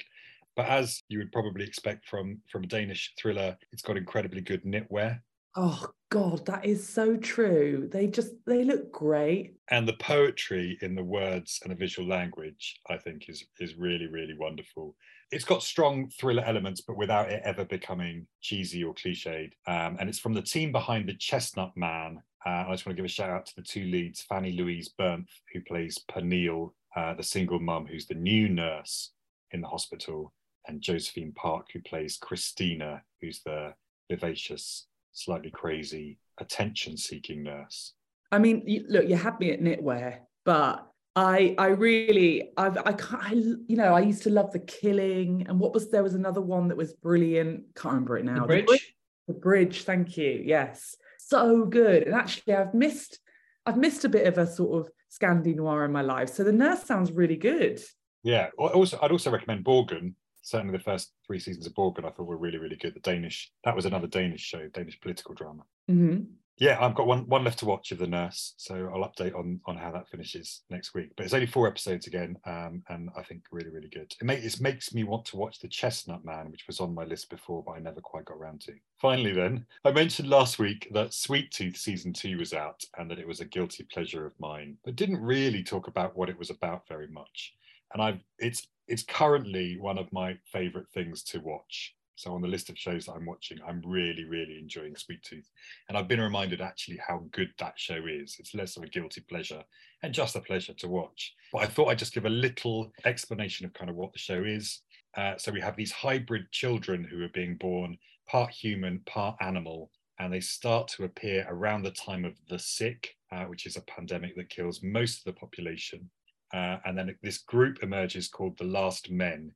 [0.55, 4.63] But as you would probably expect from from a Danish thriller, it's got incredibly good
[4.63, 5.21] knitwear.
[5.55, 7.89] Oh God, that is so true.
[7.91, 9.55] They just they look great.
[9.69, 14.07] and the poetry in the words and the visual language i think is is really
[14.07, 14.95] really wonderful
[15.31, 20.09] it's got strong thriller elements but without it ever becoming cheesy or cliched um, and
[20.09, 23.07] it's from the team behind the chestnut man uh, i just want to give a
[23.07, 27.59] shout out to the two leads fanny louise bernth who plays Pernille, uh, the single
[27.59, 29.11] mum who's the new nurse
[29.51, 30.33] in the hospital
[30.67, 33.73] and josephine park who plays christina who's the
[34.11, 37.93] vivacious slightly crazy attention seeking nurse
[38.31, 43.21] I mean, look, you had me at knitwear, but I I really I've I can't
[43.23, 46.41] I, you know I used to love the killing and what was there was another
[46.41, 47.65] one that was brilliant.
[47.75, 48.41] Can't remember it now.
[48.47, 48.95] The bridge.
[49.27, 49.83] The bridge.
[49.83, 50.41] Thank you.
[50.43, 52.03] Yes, so good.
[52.07, 53.19] And actually, I've missed
[53.67, 56.29] I've missed a bit of a sort of Scandi noir in my life.
[56.29, 57.79] So the nurse sounds really good.
[58.23, 58.47] Yeah.
[58.59, 60.15] al- Also, I'd also recommend Borgen.
[60.43, 62.93] Certainly, the first three seasons of Borgen I thought were really, really good.
[62.93, 65.63] The Danish that was another Danish show, Danish political drama.
[65.89, 66.27] Mhm.
[66.57, 69.59] Yeah, I've got one one left to watch of The Nurse, so I'll update on
[69.65, 71.09] on how that finishes next week.
[71.15, 74.13] But it's only four episodes again, um, and I think really, really good.
[74.21, 77.05] It, make, it makes me want to watch The Chestnut Man, which was on my
[77.05, 78.75] list before, but I never quite got around to.
[79.01, 83.19] Finally, then, I mentioned last week that Sweet Tooth season two was out and that
[83.19, 86.51] it was a guilty pleasure of mine, but didn't really talk about what it was
[86.51, 87.55] about very much.
[87.93, 91.95] And I've it's it's currently one of my favorite things to watch.
[92.15, 95.49] So on the list of shows that I'm watching, I'm really, really enjoying Sweet Tooth.
[95.89, 98.35] And I've been reminded actually how good that show is.
[98.39, 99.63] It's less of a guilty pleasure
[100.03, 101.33] and just a pleasure to watch.
[101.51, 104.43] But I thought I'd just give a little explanation of kind of what the show
[104.43, 104.81] is.
[105.17, 109.91] Uh, so we have these hybrid children who are being born part human, part animal,
[110.19, 113.81] and they start to appear around the time of the sick, uh, which is a
[113.81, 116.09] pandemic that kills most of the population.
[116.53, 119.53] Uh, and then this group emerges called the Last Men,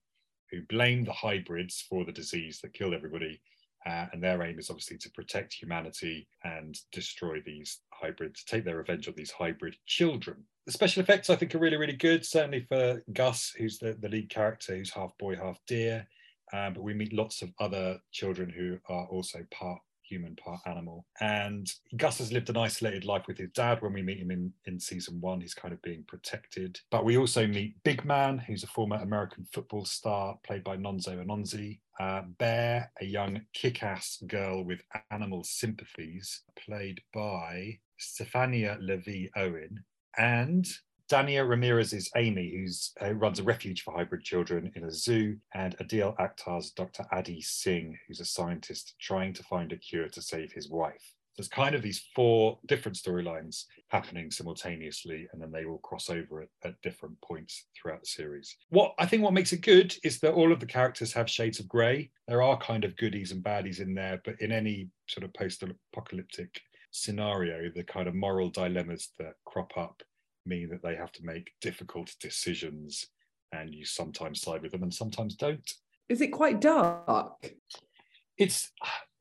[0.51, 3.39] who blame the hybrids for the disease that killed everybody.
[3.85, 8.77] Uh, and their aim is obviously to protect humanity and destroy these hybrids, take their
[8.77, 10.43] revenge on these hybrid children.
[10.65, 12.25] the special effects I think are really, really good.
[12.25, 16.05] Certainly for Gus, who's the, the lead character, who's half boy, half deer.
[16.51, 21.05] Um, but we meet lots of other children who are also part human, part animal.
[21.19, 23.81] And Gus has lived an isolated life with his dad.
[23.81, 26.79] When we meet him in, in season one, he's kind of being protected.
[26.91, 31.23] But we also meet Big Man, who's a former American football star, played by Nonso
[31.23, 31.79] Anozie.
[31.99, 39.83] Uh, Bear, a young kick ass girl with animal sympathies, played by Stefania LaVie Owen.
[40.17, 40.67] And
[41.09, 45.37] Dania Ramirez is Amy, who uh, runs a refuge for hybrid children in a zoo,
[45.53, 47.05] and Adeel Akhtar's Dr.
[47.13, 51.13] Adi Singh, who's a scientist trying to find a cure to save his wife.
[51.37, 56.41] There's kind of these four different storylines happening simultaneously, and then they all cross over
[56.41, 58.57] at, at different points throughout the series.
[58.67, 61.61] What I think what makes it good is that all of the characters have shades
[61.61, 62.11] of grey.
[62.27, 66.59] There are kind of goodies and baddies in there, but in any sort of post-apocalyptic
[66.91, 70.01] scenario, the kind of moral dilemmas that crop up
[70.47, 73.07] mean that they have to make difficult decisions
[73.51, 75.71] and you sometimes side with them and sometimes don't.
[76.09, 77.53] Is it quite dark?
[78.37, 78.71] It's,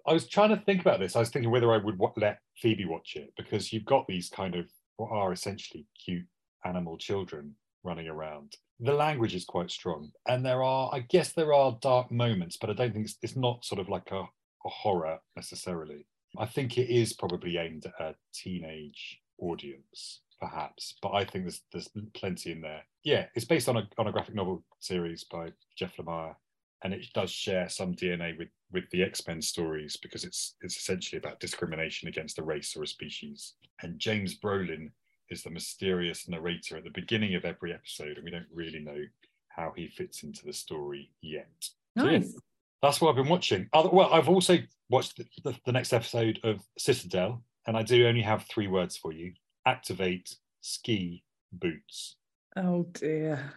[0.06, 1.16] I was trying to think about this.
[1.16, 4.54] I was thinking whether I would let Phoebe watch it because you've got these kind
[4.54, 6.26] of what are essentially cute
[6.64, 8.54] animal children running around.
[8.80, 12.68] The language is quite strong, and there are, I guess, there are dark moments, but
[12.68, 16.06] I don't think it's, it's not sort of like a, a horror necessarily.
[16.38, 21.62] I think it is probably aimed at a teenage audience perhaps, but I think there's
[21.72, 22.82] there's plenty in there.
[23.04, 26.34] Yeah, it's based on a on a graphic novel series by Jeff Lemire,
[26.84, 30.76] and it does share some DNA with with the X Men stories because it's it's
[30.76, 33.54] essentially about discrimination against a race or a species.
[33.82, 34.90] And James Brolin
[35.30, 39.04] is the mysterious narrator at the beginning of every episode, and we don't really know
[39.48, 41.48] how he fits into the story yet.
[41.96, 42.04] Nice.
[42.04, 42.40] So, yeah,
[42.82, 43.68] that's what I've been watching.
[43.72, 44.58] Other, well, I've also
[44.90, 48.96] watched the, the, the next episode of Citadel, and I do only have three words
[48.96, 49.32] for you
[49.66, 52.16] activate ski boots.
[52.56, 53.52] Oh dear.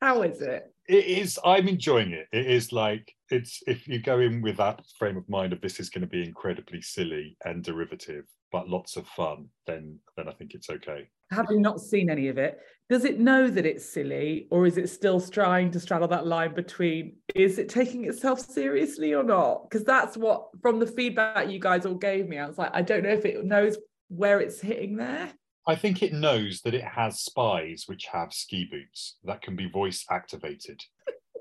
[0.00, 0.70] How is it?
[0.86, 1.38] It is.
[1.44, 2.26] I'm enjoying it.
[2.32, 5.80] It is like it's if you go in with that frame of mind of this
[5.80, 10.32] is going to be incredibly silly and derivative, but lots of fun, then then I
[10.32, 11.08] think it's okay.
[11.30, 12.58] Having not seen any of it,
[12.90, 16.54] does it know that it's silly, or is it still trying to straddle that line
[16.54, 19.70] between is it taking itself seriously or not?
[19.70, 22.82] Because that's what from the feedback you guys all gave me, I was like, I
[22.82, 23.78] don't know if it knows
[24.16, 25.30] where it's hitting there?
[25.66, 29.68] I think it knows that it has spies which have ski boots that can be
[29.68, 30.82] voice activated.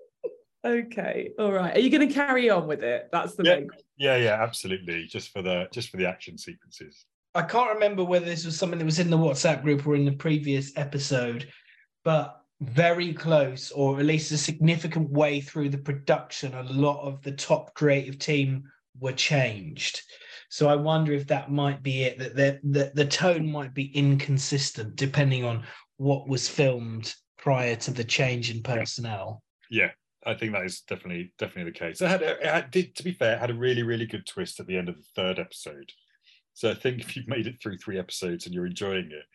[0.66, 1.76] okay, all right.
[1.76, 3.10] Are you going to carry on with it?
[3.12, 3.70] That's the yeah, main.
[3.98, 5.08] Yeah, yeah, absolutely.
[5.08, 7.06] Just for the just for the action sequences.
[7.36, 10.06] I can't remember whether this was something that was in the WhatsApp group or in
[10.06, 11.50] the previous episode,
[12.04, 17.22] but very close, or at least a significant way through the production, a lot of
[17.24, 18.64] the top creative team
[19.00, 20.02] were changed.
[20.54, 23.86] So I wonder if that might be it, that the, the, the tone might be
[23.86, 25.64] inconsistent depending on
[25.98, 29.42] what was filmed prior to the change in personnel.
[29.72, 29.90] Yeah,
[30.28, 32.02] I think that is definitely definitely the case.
[32.02, 34.60] It had, it had did, to be fair, it had a really really good twist
[34.60, 35.92] at the end of the third episode.
[36.54, 39.26] So I think if you've made it through three episodes and you're enjoying it,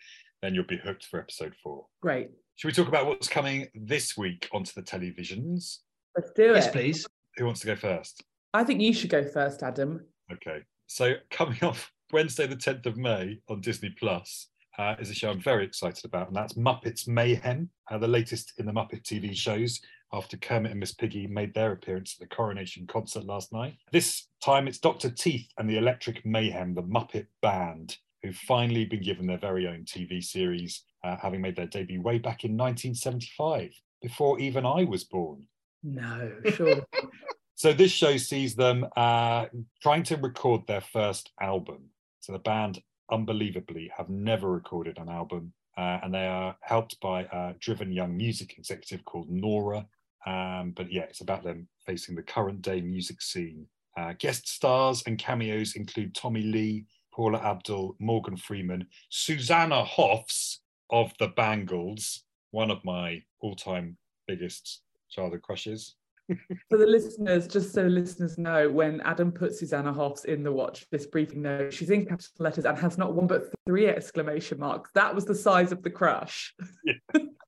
[0.40, 1.86] then you'll be hooked for episode four.
[2.00, 2.30] Great.
[2.54, 5.78] Should we talk about what's coming this week onto the televisions?
[6.16, 6.54] Let's do yes, it.
[6.54, 7.06] Yes, please.
[7.38, 8.22] Who wants to go first?
[8.54, 10.06] I think you should go first, Adam.
[10.32, 10.60] Okay.
[10.88, 14.48] So coming off Wednesday, the 10th of May on Disney Plus,
[14.78, 18.52] uh, is a show I'm very excited about, and that's Muppets Mayhem, uh, the latest
[18.58, 19.80] in the Muppet TV shows
[20.12, 23.74] after Kermit and Miss Piggy made their appearance at the Coronation concert last night.
[23.92, 25.10] This time it's Dr.
[25.10, 29.84] Teeth and the Electric Mayhem, the Muppet Band, who've finally been given their very own
[29.84, 33.70] TV series, uh, having made their debut way back in 1975,
[34.00, 35.42] before even I was born.
[35.82, 36.86] No, sure.
[37.58, 39.46] So this show sees them uh,
[39.82, 41.90] trying to record their first album.
[42.20, 47.22] So the band, unbelievably, have never recorded an album, uh, and they are helped by
[47.22, 49.88] a driven young music executive called Nora.
[50.24, 53.66] Um, but yeah, it's about them facing the current day music scene.
[53.96, 61.12] Uh, guest stars and cameos include Tommy Lee, Paula Abdul, Morgan Freeman, Susanna Hoffs of
[61.18, 63.96] the Bangles, one of my all-time
[64.28, 65.96] biggest childhood crushes
[66.68, 70.86] for the listeners, just so listeners know, when Adam put Susanna Hoffs in the watch
[70.90, 74.90] this briefing note, she's in capital letters and has not one but three exclamation marks.
[74.94, 76.54] That was the size of the crush.
[76.84, 76.94] Yeah.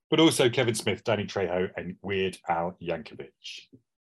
[0.09, 3.29] But also Kevin Smith, Danny Trejo, and Weird Al Yankovic.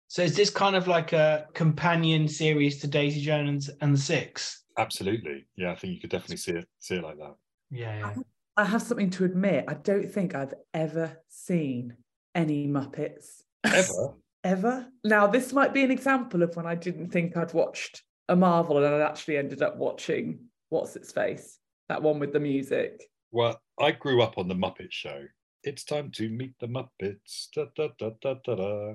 [0.07, 4.63] So is this kind of like a companion series to Daisy Jones and the Six?
[4.77, 5.45] Absolutely.
[5.57, 7.35] Yeah, I think you could definitely see it see it like that.
[7.71, 8.13] Yeah, yeah.
[8.55, 9.65] I have something to admit.
[9.67, 11.97] I don't think I've ever seen
[12.33, 13.43] any Muppets.
[13.63, 14.15] Ever?
[14.43, 14.87] ever.
[15.03, 18.77] Now, this might be an example of when I didn't think I'd watched a Marvel
[18.77, 21.59] and I actually ended up watching What's Its Face,
[21.89, 23.03] that one with the music.
[23.31, 25.25] Well, I grew up on the Muppet Show.
[25.63, 27.47] It's time to meet the Muppets.
[27.53, 28.93] Da, da, da, da, da, da.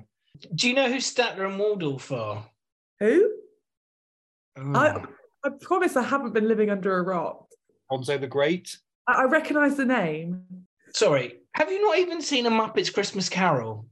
[0.55, 2.45] Do you know who Statler and Waldorf are?
[2.99, 3.31] Who?
[4.57, 4.75] Oh.
[4.75, 5.03] I,
[5.43, 7.47] I promise I haven't been living under a rock.
[7.91, 8.77] Gonzo the Great.
[9.07, 10.43] I, I recognise the name.
[10.93, 13.85] Sorry, have you not even seen a Muppets Christmas Carol?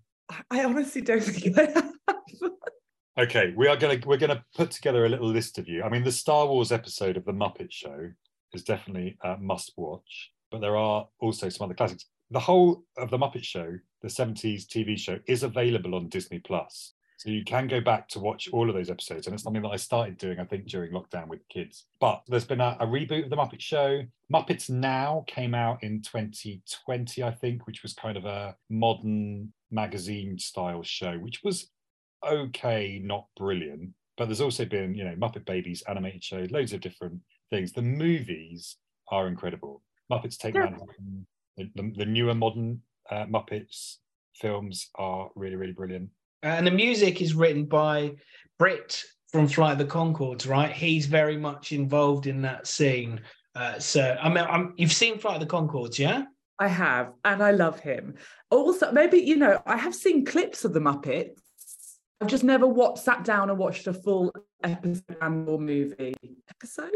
[0.50, 1.94] I, honestly don't think I have.
[3.20, 5.84] Okay, we are gonna we're gonna put together a little list of you.
[5.84, 8.10] I mean, the Star Wars episode of the Muppet Show
[8.54, 12.06] is definitely a must watch, but there are also some other classics.
[12.32, 16.94] The whole of the Muppet Show, the 70s TV show, is available on Disney Plus.
[17.18, 19.28] So you can go back to watch all of those episodes.
[19.28, 21.86] And it's something that I started doing, I think, during lockdown with kids.
[22.00, 24.02] But there's been a, a reboot of The Muppet Show.
[24.34, 30.38] Muppets Now came out in 2020, I think, which was kind of a modern magazine
[30.38, 31.70] style show, which was
[32.28, 33.92] okay, not brilliant.
[34.18, 37.20] But there's also been, you know, Muppet Babies animated show, loads of different
[37.50, 37.72] things.
[37.72, 38.78] The movies
[39.10, 39.82] are incredible.
[40.12, 40.66] Muppets Take Yeah.
[40.66, 41.26] Manhattan,
[41.58, 43.98] the, the, the newer modern uh, Muppets
[44.36, 46.10] films are really, really brilliant.
[46.44, 48.16] And the music is written by
[48.60, 49.02] Bret
[49.32, 50.72] from Flight of the Conchords, right?
[50.72, 53.22] He's very much involved in that scene.
[53.56, 56.24] Uh, so, I mean, I'm, you've seen Flight of the Conchords, yeah?
[56.62, 58.14] I have, and I love him.
[58.52, 61.40] Also, maybe, you know, I have seen clips of the Muppets.
[62.22, 64.32] I've just never watched, sat down and watched a full
[64.64, 66.14] episode and or movie.
[66.52, 66.92] Episode?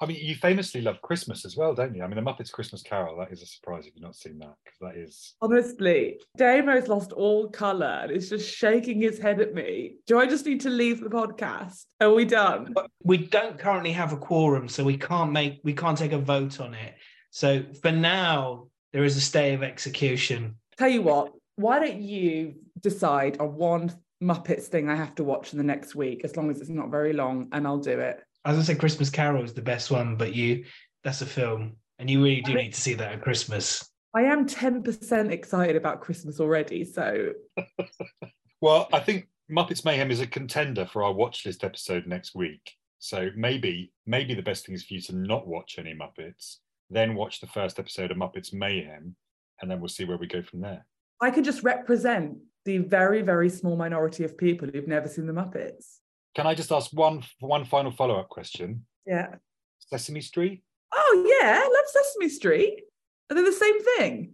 [0.00, 2.02] I mean, you famously love Christmas as well, don't you?
[2.02, 4.56] I mean, the Muppets Christmas Carol, that is a surprise if you've not seen that,
[4.64, 5.36] because that is.
[5.40, 9.98] Honestly, Damo's lost all colour and is just shaking his head at me.
[10.08, 11.84] Do I just need to leave the podcast?
[12.00, 12.74] Are we done?
[13.04, 16.58] We don't currently have a quorum, so we can't make we can't take a vote
[16.58, 16.96] on it.
[17.30, 18.66] So for now,
[18.96, 20.54] there is a stay of execution.
[20.78, 23.92] Tell you what, why don't you decide on one
[24.24, 26.90] Muppets thing I have to watch in the next week, as long as it's not
[26.90, 28.22] very long, and I'll do it.
[28.46, 30.64] As I said, Christmas Carol is the best one, but you
[31.04, 33.86] that's a film, and you really do I mean- need to see that at Christmas.
[34.14, 36.82] I am 10% excited about Christmas already.
[36.82, 37.34] So
[38.62, 42.72] Well, I think Muppets Mayhem is a contender for our watch list episode next week.
[42.98, 47.14] So maybe, maybe the best thing is for you to not watch any Muppets, then
[47.14, 49.16] watch the first episode of Muppets Mayhem,
[49.60, 50.86] and then we'll see where we go from there.
[51.20, 55.32] I can just represent the very, very small minority of people who've never seen the
[55.32, 55.98] Muppets.
[56.34, 58.84] Can I just ask one one final follow up question?
[59.06, 59.36] Yeah.
[59.78, 60.62] Sesame Street,
[60.94, 61.60] Oh, yeah.
[61.62, 62.82] I love Sesame Street.
[63.30, 64.32] Are they the same thing?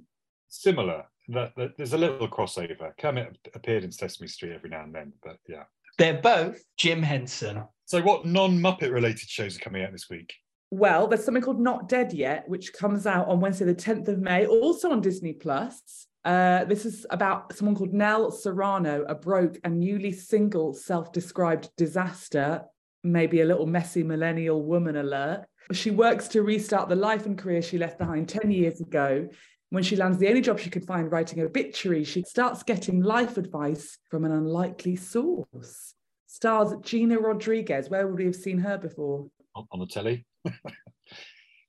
[0.48, 1.04] similar.
[1.28, 2.90] That, that there's a little crossover.
[2.98, 5.64] Kermit appeared in Sesame Street every now and then, but yeah.
[5.98, 7.62] They're both Jim Henson.
[7.86, 10.32] So, what non Muppet related shows are coming out this week?
[10.72, 14.20] Well, there's something called Not Dead Yet, which comes out on Wednesday, the 10th of
[14.20, 16.06] May, also on Disney Plus.
[16.24, 21.68] Uh, this is about someone called Nell Serrano, a broke and newly single self described
[21.76, 22.62] disaster,
[23.04, 25.44] maybe a little messy millennial woman alert.
[25.72, 29.28] She works to restart the life and career she left behind 10 years ago.
[29.68, 33.36] When she lands the only job she could find writing obituary, she starts getting life
[33.36, 35.92] advice from an unlikely source.
[36.28, 37.90] Stars Gina Rodriguez.
[37.90, 39.26] Where would we have seen her before?
[39.54, 40.24] on, on the telly.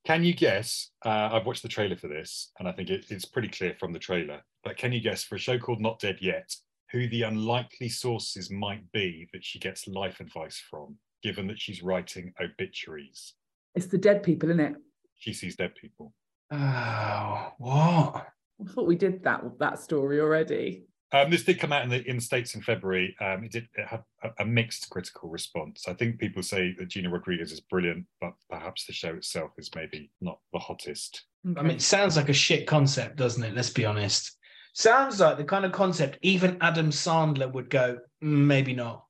[0.05, 0.89] Can you guess?
[1.05, 3.93] Uh, I've watched the trailer for this, and I think it, it's pretty clear from
[3.93, 4.41] the trailer.
[4.63, 6.55] But can you guess for a show called Not Dead Yet,
[6.91, 11.83] who the unlikely sources might be that she gets life advice from, given that she's
[11.83, 13.33] writing obituaries?
[13.75, 14.75] It's the dead people, isn't it?
[15.15, 16.13] She sees dead people.
[16.51, 18.27] Oh, what?
[18.61, 20.83] I thought we did that that story already.
[21.13, 23.15] Um, this did come out in the in the states in February.
[23.21, 25.85] Um, it did it had a, a mixed critical response.
[25.87, 29.69] I think people say that Gina Rodriguez is brilliant, but perhaps the show itself is
[29.75, 31.25] maybe not the hottest.
[31.57, 33.53] I mean, it sounds like a shit concept, doesn't it?
[33.53, 34.37] Let's be honest.
[34.73, 39.05] Sounds like the kind of concept even Adam Sandler would go, "Mm, maybe not.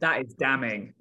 [0.00, 0.94] that is damning.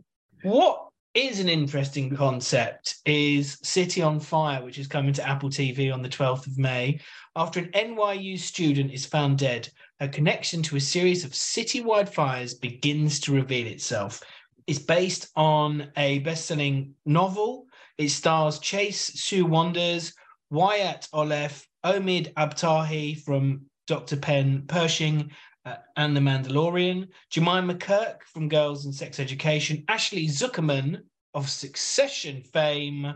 [0.43, 5.91] What is an interesting concept is City on Fire, which is coming to Apple TV
[5.91, 6.99] on the 12th of May.
[7.37, 9.69] After an NYU student is found dead,
[10.01, 14.21] her connection to a series of citywide fires begins to reveal itself.
[14.67, 17.67] It's based on a best selling novel.
[17.97, 20.13] It stars Chase Sui Wonders,
[20.49, 24.17] Wyatt Oleff, Omid Abtahi from Dr.
[24.17, 25.31] Penn Pershing,
[25.65, 31.01] uh, and The Mandalorian, Jemima Kirke from Girls and Sex Education, Ashley Zukerman
[31.33, 33.13] of Succession fame,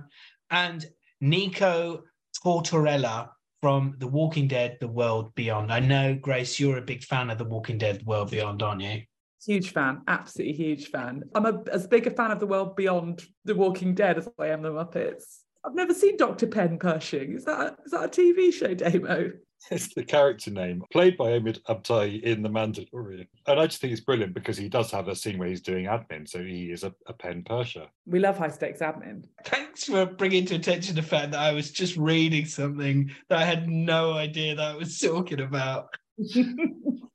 [0.49, 0.85] and
[1.21, 2.03] Nico
[2.43, 3.29] Tortorella
[3.61, 5.71] from The Walking Dead, The World Beyond.
[5.71, 8.81] I know, Grace, you're a big fan of The Walking Dead, The World Beyond, aren't
[8.81, 9.01] you?
[9.45, 11.23] Huge fan, absolutely huge fan.
[11.33, 14.47] I'm a, as big a fan of the world beyond The Walking Dead as I
[14.47, 15.39] am the Muppets.
[15.63, 16.47] I've never seen Dr.
[16.47, 17.35] Penn Pershing.
[17.35, 19.31] Is that is that a TV show, Damo?
[19.71, 23.27] It's the character name, played by Omid Abtahi in The Mandalorian.
[23.45, 25.85] And I just think it's brilliant because he does have a scene where he's doing
[25.85, 27.87] admin, so he is a, a pen Persher.
[28.05, 29.25] We love high stakes admin.
[29.45, 33.45] Thanks for bringing to attention the fact that I was just reading something that I
[33.45, 35.93] had no idea that I was talking about.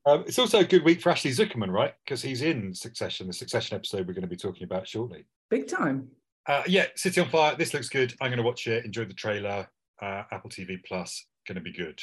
[0.06, 1.94] Um, it's also a good week for Ashley Zukerman, right?
[2.04, 5.24] Because he's in Succession, the Succession episode we're going to be talking about shortly.
[5.48, 6.08] Big time.
[6.46, 7.56] Uh, yeah, City on Fire.
[7.56, 8.12] This looks good.
[8.20, 8.84] I'm going to watch it.
[8.84, 9.66] Enjoy the trailer.
[10.02, 11.24] Uh, Apple TV Plus.
[11.48, 11.98] Going to be good.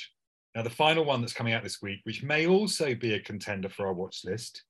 [0.54, 3.70] Now, the final one that's coming out this week, which may also be a contender
[3.70, 4.64] for our watch list,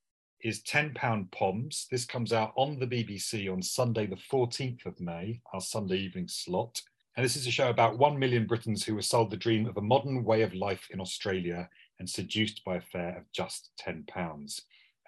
[0.43, 1.87] is £10 Poms.
[1.89, 6.27] This comes out on the BBC on Sunday, the 14th of May, our Sunday evening
[6.27, 6.79] slot.
[7.17, 9.77] And this is a show about 1 million Britons who were sold the dream of
[9.77, 11.67] a modern way of life in Australia
[11.99, 14.05] and seduced by a fare of just £10.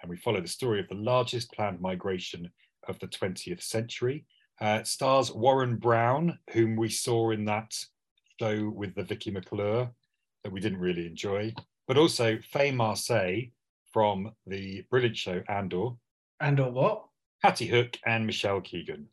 [0.02, 2.50] And we follow the story of the largest planned migration
[2.88, 4.26] of the 20th century.
[4.60, 7.74] Uh, stars Warren Brown, whom we saw in that
[8.40, 9.92] show with the Vicky McClure
[10.44, 11.52] that we didn't really enjoy,
[11.88, 13.50] but also Faye Marsay
[13.92, 15.90] from the brilliant show Andor,
[16.40, 17.04] And or what?
[17.42, 19.06] Hattie Hook, and Michelle Keegan.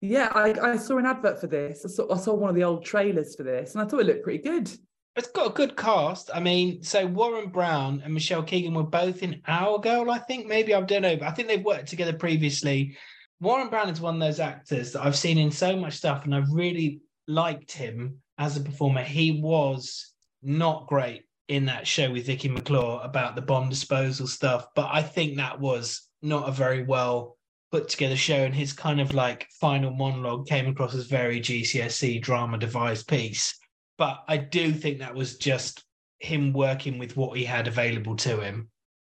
[0.00, 1.84] Yeah, I, I saw an advert for this.
[1.84, 4.06] I saw, I saw one of the old trailers for this, and I thought it
[4.06, 4.70] looked pretty good.
[5.16, 6.30] It's got a good cast.
[6.34, 10.46] I mean, so Warren Brown and Michelle Keegan were both in Our Girl, I think.
[10.46, 12.96] Maybe I don't know, but I think they've worked together previously.
[13.40, 16.34] Warren Brown is one of those actors that I've seen in so much stuff, and
[16.34, 19.02] I've really liked him as a performer.
[19.02, 20.13] He was
[20.44, 25.02] not great in that show with Vicky McClure about the bomb disposal stuff, but I
[25.02, 27.36] think that was not a very well
[27.70, 28.44] put together show.
[28.44, 33.58] And his kind of like final monologue came across as very GCSE drama devised piece.
[33.98, 35.84] But I do think that was just
[36.18, 38.68] him working with what he had available to him.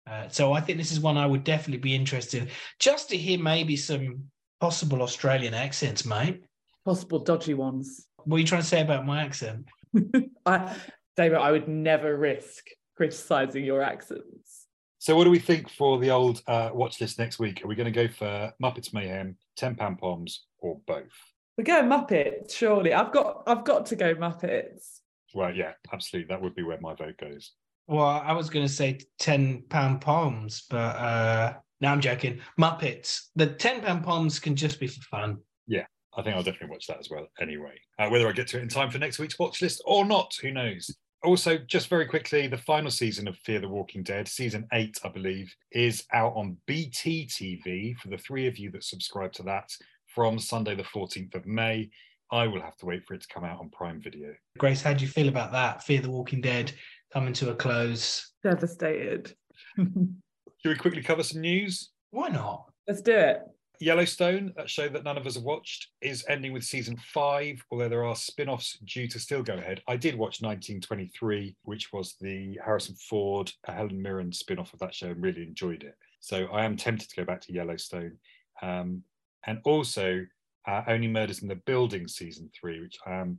[0.08, 2.48] Uh, so I think this is one I would definitely be interested in,
[2.78, 4.24] just to hear maybe some
[4.60, 6.42] possible Australian accents, mate.
[6.84, 8.06] Possible dodgy ones.
[8.24, 9.66] What are you trying to say about my accent?
[10.46, 10.76] I,
[11.16, 14.66] David, I would never risk criticizing your accents.
[14.98, 17.64] So, what do we think for the old uh, watch list next week?
[17.64, 21.12] Are we going to go for Muppets Mayhem, £10 Poms, or both?
[21.56, 22.92] We're going Muppets, surely.
[22.92, 25.00] I've got I've got to go Muppets.
[25.34, 26.28] Right, yeah, absolutely.
[26.28, 27.52] That would be where my vote goes.
[27.86, 32.40] Well, I was going to say ten pound palms, but uh, no, I'm joking.
[32.60, 33.28] Muppets.
[33.36, 35.38] The ten pound palms can just be for fun.
[35.66, 37.78] Yeah, I think I'll definitely watch that as well anyway.
[37.98, 40.34] Uh, whether I get to it in time for next week's watch list or not,
[40.42, 40.94] who knows?
[41.24, 45.08] Also, just very quickly, the final season of Fear the Walking Dead, season eight, I
[45.08, 49.70] believe, is out on BT TV for the three of you that subscribe to that
[50.14, 51.90] from Sunday, the 14th of May.
[52.30, 54.34] I will have to wait for it to come out on Prime Video.
[54.58, 55.82] Grace, how do you feel about that?
[55.84, 56.72] Fear the Walking Dead
[57.12, 58.32] coming to a close.
[58.42, 59.34] Devastated.
[59.76, 60.16] Should
[60.64, 61.90] we quickly cover some news?
[62.10, 62.64] Why not?
[62.86, 63.40] Let's do it.
[63.80, 67.88] Yellowstone, that show that none of us have watched, is ending with season five, although
[67.88, 69.82] there are spin offs due to still go ahead.
[69.88, 74.94] I did watch 1923, which was the Harrison Ford, Helen Mirren spin off of that
[74.94, 75.96] show and really enjoyed it.
[76.20, 78.18] So I am tempted to go back to Yellowstone.
[78.62, 79.02] Um,
[79.46, 80.26] and also,
[80.66, 83.38] uh, Only Murders in the Building season three, which I am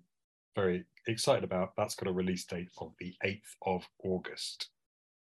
[0.56, 1.74] very excited about.
[1.76, 4.70] That's got a release date of the 8th of August.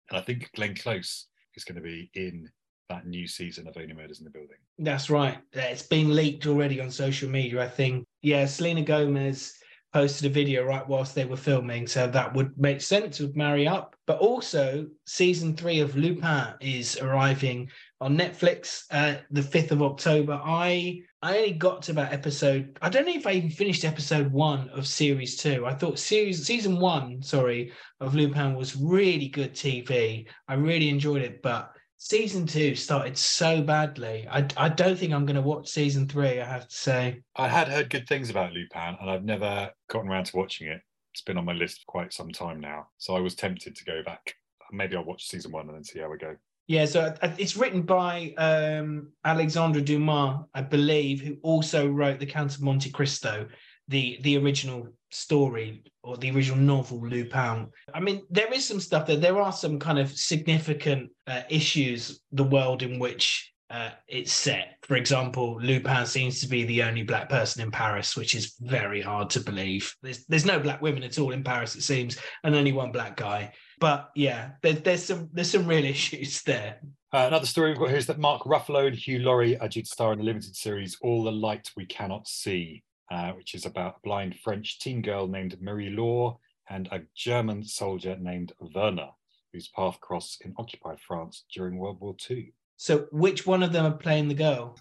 [0.09, 2.49] And I think Glenn Close is going to be in
[2.90, 4.58] that new season of Only Murders in the Building.
[4.80, 5.38] That's right.
[5.54, 8.06] It's been leaked already on social media, I think.
[8.22, 9.54] Yeah, Selena Gomez
[9.94, 13.68] posted a video right whilst they were filming, so that would make sense, would marry
[13.68, 13.96] up.
[14.06, 17.70] But also, season three of Lupin is arriving
[18.00, 20.40] on Netflix uh, the 5th of October.
[20.44, 24.32] I I only got to about episode, I don't know if I even finished episode
[24.32, 25.66] one of series two.
[25.66, 30.28] I thought series season one, sorry, of Lupin was really good TV.
[30.48, 34.28] I really enjoyed it, but season two started so badly.
[34.30, 37.22] I, I don't think I'm going to watch season three, I have to say.
[37.36, 40.82] I had heard good things about Lupin and I've never gotten around to watching it.
[41.14, 42.88] It's been on my list for quite some time now.
[42.98, 44.36] So I was tempted to go back.
[44.72, 46.36] Maybe I'll watch season one and then see how we go.
[46.68, 52.26] Yeah, so uh, it's written by um, Alexandre Dumas, I believe, who also wrote The
[52.26, 53.48] Count of Monte Cristo,
[53.88, 57.68] the the original story or the original novel Lupin.
[57.94, 62.22] I mean, there is some stuff that There are some kind of significant uh, issues
[62.32, 64.78] the world in which uh, it's set.
[64.84, 69.02] For example, Lupin seems to be the only black person in Paris, which is very
[69.02, 69.94] hard to believe.
[70.02, 73.18] There's there's no black women at all in Paris, it seems, and only one black
[73.18, 73.52] guy.
[73.80, 76.80] But yeah, there, there's some there's some real issues there.
[77.14, 79.82] Uh, another story we've got here is that Mark Ruffalo and Hugh Laurie are due
[79.82, 83.66] to star in the limited series All the Light We Cannot See, uh, which is
[83.66, 86.38] about a blind French teen girl named Marie Laure
[86.70, 89.10] and a German soldier named Werner,
[89.53, 92.53] whose path crossed in occupied France during World War II.
[92.76, 94.78] So which one of them are playing the girl?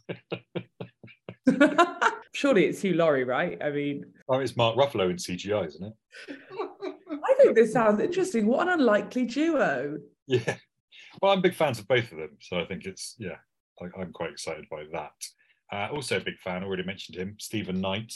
[2.35, 3.57] Surely it's Hugh Laurie, right?
[3.63, 5.93] I mean, Oh, it's Mark Ruffalo in CGI, isn't it?
[7.11, 8.47] I think this sounds interesting.
[8.47, 9.99] What an unlikely duo.
[10.27, 10.57] Yeah.
[11.23, 13.37] Well, I'm big fans of both of them, so I think it's yeah,
[13.81, 15.13] I, I'm quite excited by that.
[15.73, 16.63] Uh, also, a big fan.
[16.63, 18.13] Already mentioned him, Stephen Knight,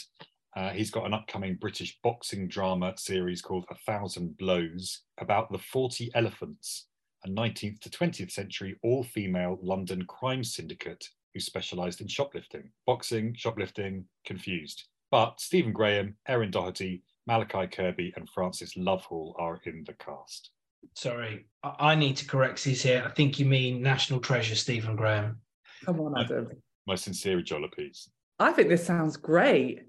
[0.53, 5.57] Uh, he's got an upcoming British boxing drama series called A Thousand Blows about the
[5.57, 6.87] 40 Elephants,
[7.23, 12.69] a 19th to 20th century all female London crime syndicate who specialised in shoplifting.
[12.85, 14.83] Boxing, shoplifting, confused.
[15.09, 20.51] But Stephen Graham, Erin Doherty, Malachi Kirby, and Francis Lovehall are in the cast.
[20.95, 23.03] Sorry, I I need to correct these here.
[23.05, 25.39] I think you mean National Treasure, Stephen Graham.
[25.85, 26.49] Come on, Adam.
[26.87, 28.09] My sincere jollipies.
[28.39, 29.83] I think this sounds great.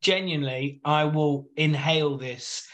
[0.00, 2.66] Genuinely, I will inhale this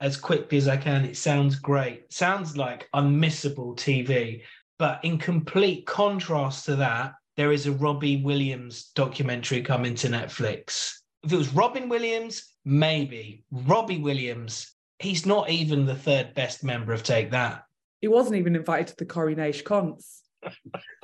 [0.00, 1.04] as quickly as I can.
[1.04, 2.12] It sounds great.
[2.12, 4.42] Sounds like unmissable TV.
[4.78, 10.92] But in complete contrast to that, there is a Robbie Williams documentary coming to Netflix.
[11.22, 13.44] If it was Robin Williams, maybe.
[13.52, 17.64] Robbie Williams, he's not even the third best member of Take That.
[18.00, 20.22] He wasn't even invited to the Coronation Cons.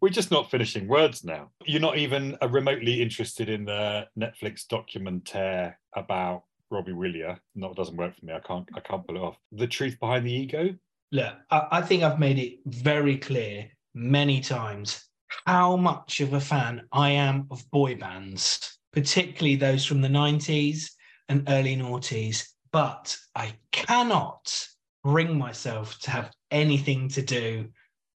[0.00, 1.50] We're just not finishing words now.
[1.64, 7.38] You're not even uh, remotely interested in the Netflix documentaire about Robbie Williams.
[7.54, 8.32] No, it doesn't work for me.
[8.32, 8.68] I can't.
[8.74, 9.36] I can't pull it off.
[9.52, 10.74] The truth behind the ego.
[11.12, 15.04] Look, I, I think I've made it very clear many times
[15.46, 20.90] how much of a fan I am of boy bands, particularly those from the 90s
[21.28, 22.46] and early noughties.
[22.72, 24.68] But I cannot
[25.04, 27.68] bring myself to have anything to do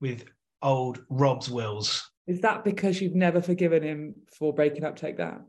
[0.00, 0.24] with
[0.62, 2.10] old Rob's Wills.
[2.26, 5.40] Is that because you've never forgiven him for breaking up Take That?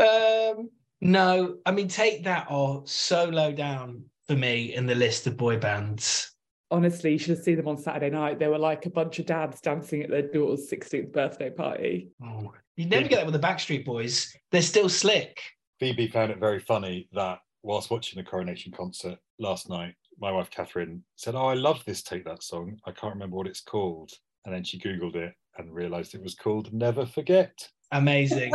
[0.00, 0.70] Um,
[1.02, 5.36] no, I mean, take that or so low down for me in the list of
[5.36, 6.32] boy bands.
[6.70, 8.38] Honestly, you should have seen them on Saturday night.
[8.38, 12.10] They were like a bunch of dads dancing at their daughter's 16th birthday party.
[12.22, 14.34] Oh, you'd never get that with the Backstreet Boys.
[14.50, 15.42] They're still slick.
[15.80, 20.50] Phoebe found it very funny that whilst watching the coronation concert last night, my wife
[20.50, 22.78] Catherine said, "Oh, I love this Take That song.
[22.86, 24.12] I can't remember what it's called."
[24.44, 28.52] And then she googled it and realised it was called "Never Forget." Amazing.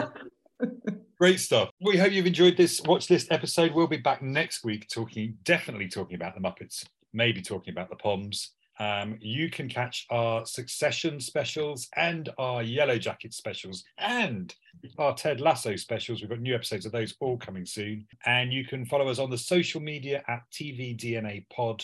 [1.17, 1.69] Great stuff.
[1.81, 3.73] We hope you've enjoyed this watch list episode.
[3.73, 7.95] We'll be back next week talking, definitely talking about the Muppets, maybe talking about the
[7.95, 8.51] Poms.
[8.77, 14.53] Um, you can catch our Succession specials and our Yellow Jacket specials and
[14.97, 16.19] our Ted Lasso specials.
[16.19, 18.05] We've got new episodes of those all coming soon.
[18.25, 21.83] And you can follow us on the social media at TVDNA Pod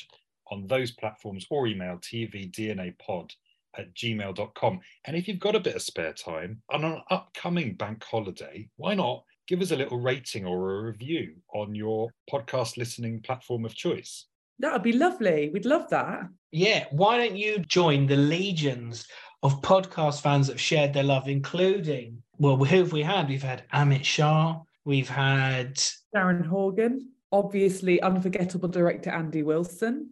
[0.52, 3.32] on those platforms or email tvdnapod
[3.78, 4.80] at gmail.com.
[5.06, 8.94] And if you've got a bit of spare time on an upcoming bank holiday, why
[8.96, 13.76] not give us a little rating or a review on your podcast listening platform of
[13.76, 14.26] choice?
[14.60, 15.50] That would be lovely.
[15.54, 16.28] We'd love that.
[16.52, 19.08] yeah, why don't you join the legions
[19.44, 23.28] of podcast fans that have shared their love, including, well, who have we had?
[23.28, 25.82] We've had Amit Shah, we've had,
[26.16, 30.12] Darren Horgan, obviously unforgettable director Andy Wilson.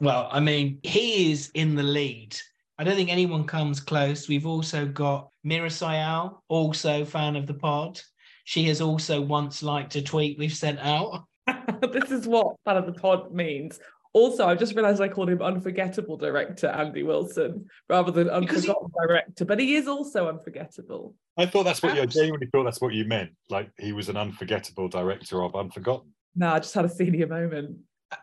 [0.00, 2.36] well, I mean, he is in the lead.
[2.80, 4.26] I don't think anyone comes close.
[4.26, 8.00] We've also got Meera Syal, also fan of the pod.
[8.44, 11.24] She has also once liked a tweet we've sent out.
[11.92, 13.80] this is what fan of the pod means.
[14.14, 18.74] Also, I just realised I called him unforgettable director Andy Wilson rather than Because he-
[18.98, 21.14] director, but he is also unforgettable.
[21.36, 23.32] I thought that's what you I genuinely thought that's what you meant.
[23.50, 26.14] Like he was an unforgettable director of Unforgotten.
[26.34, 27.76] No, I just had a senior moment.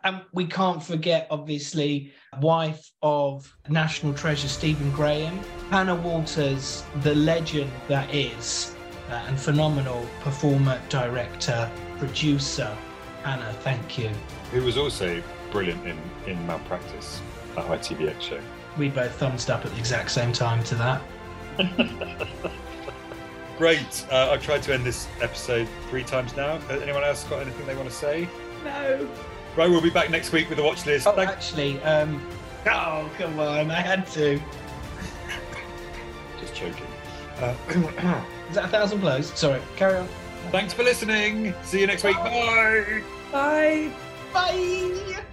[0.04, 5.38] And we can't forget, obviously, wife of national treasure Stephen Graham,
[5.70, 8.74] Hannah Walters, the legend that is,
[9.08, 12.76] uh, and phenomenal performer, director, producer.
[13.22, 14.10] Hannah, thank you.
[14.52, 17.20] Who was also brilliant in, in Malpractice,
[17.56, 18.40] that ITVX show.
[18.76, 21.02] We both thumbs up at the exact same time to that.
[23.58, 24.06] Great.
[24.10, 26.60] Uh, I've tried to end this episode three times now.
[26.70, 28.28] Anyone else got anything they want to say?
[28.64, 29.08] No.
[29.58, 31.08] Right, we'll be back next week with a watch list.
[31.08, 32.24] Oh, Thank- actually, um,
[32.66, 34.40] oh, come on, I had to.
[36.40, 36.86] Just joking.
[37.40, 37.56] Uh,
[38.50, 39.36] Is that a thousand blows?
[39.36, 40.06] Sorry, carry on.
[40.52, 41.56] thanks for listening.
[41.64, 42.14] See you next week.
[42.18, 43.02] Bye.
[43.32, 43.90] Bye.
[44.32, 45.24] Bye.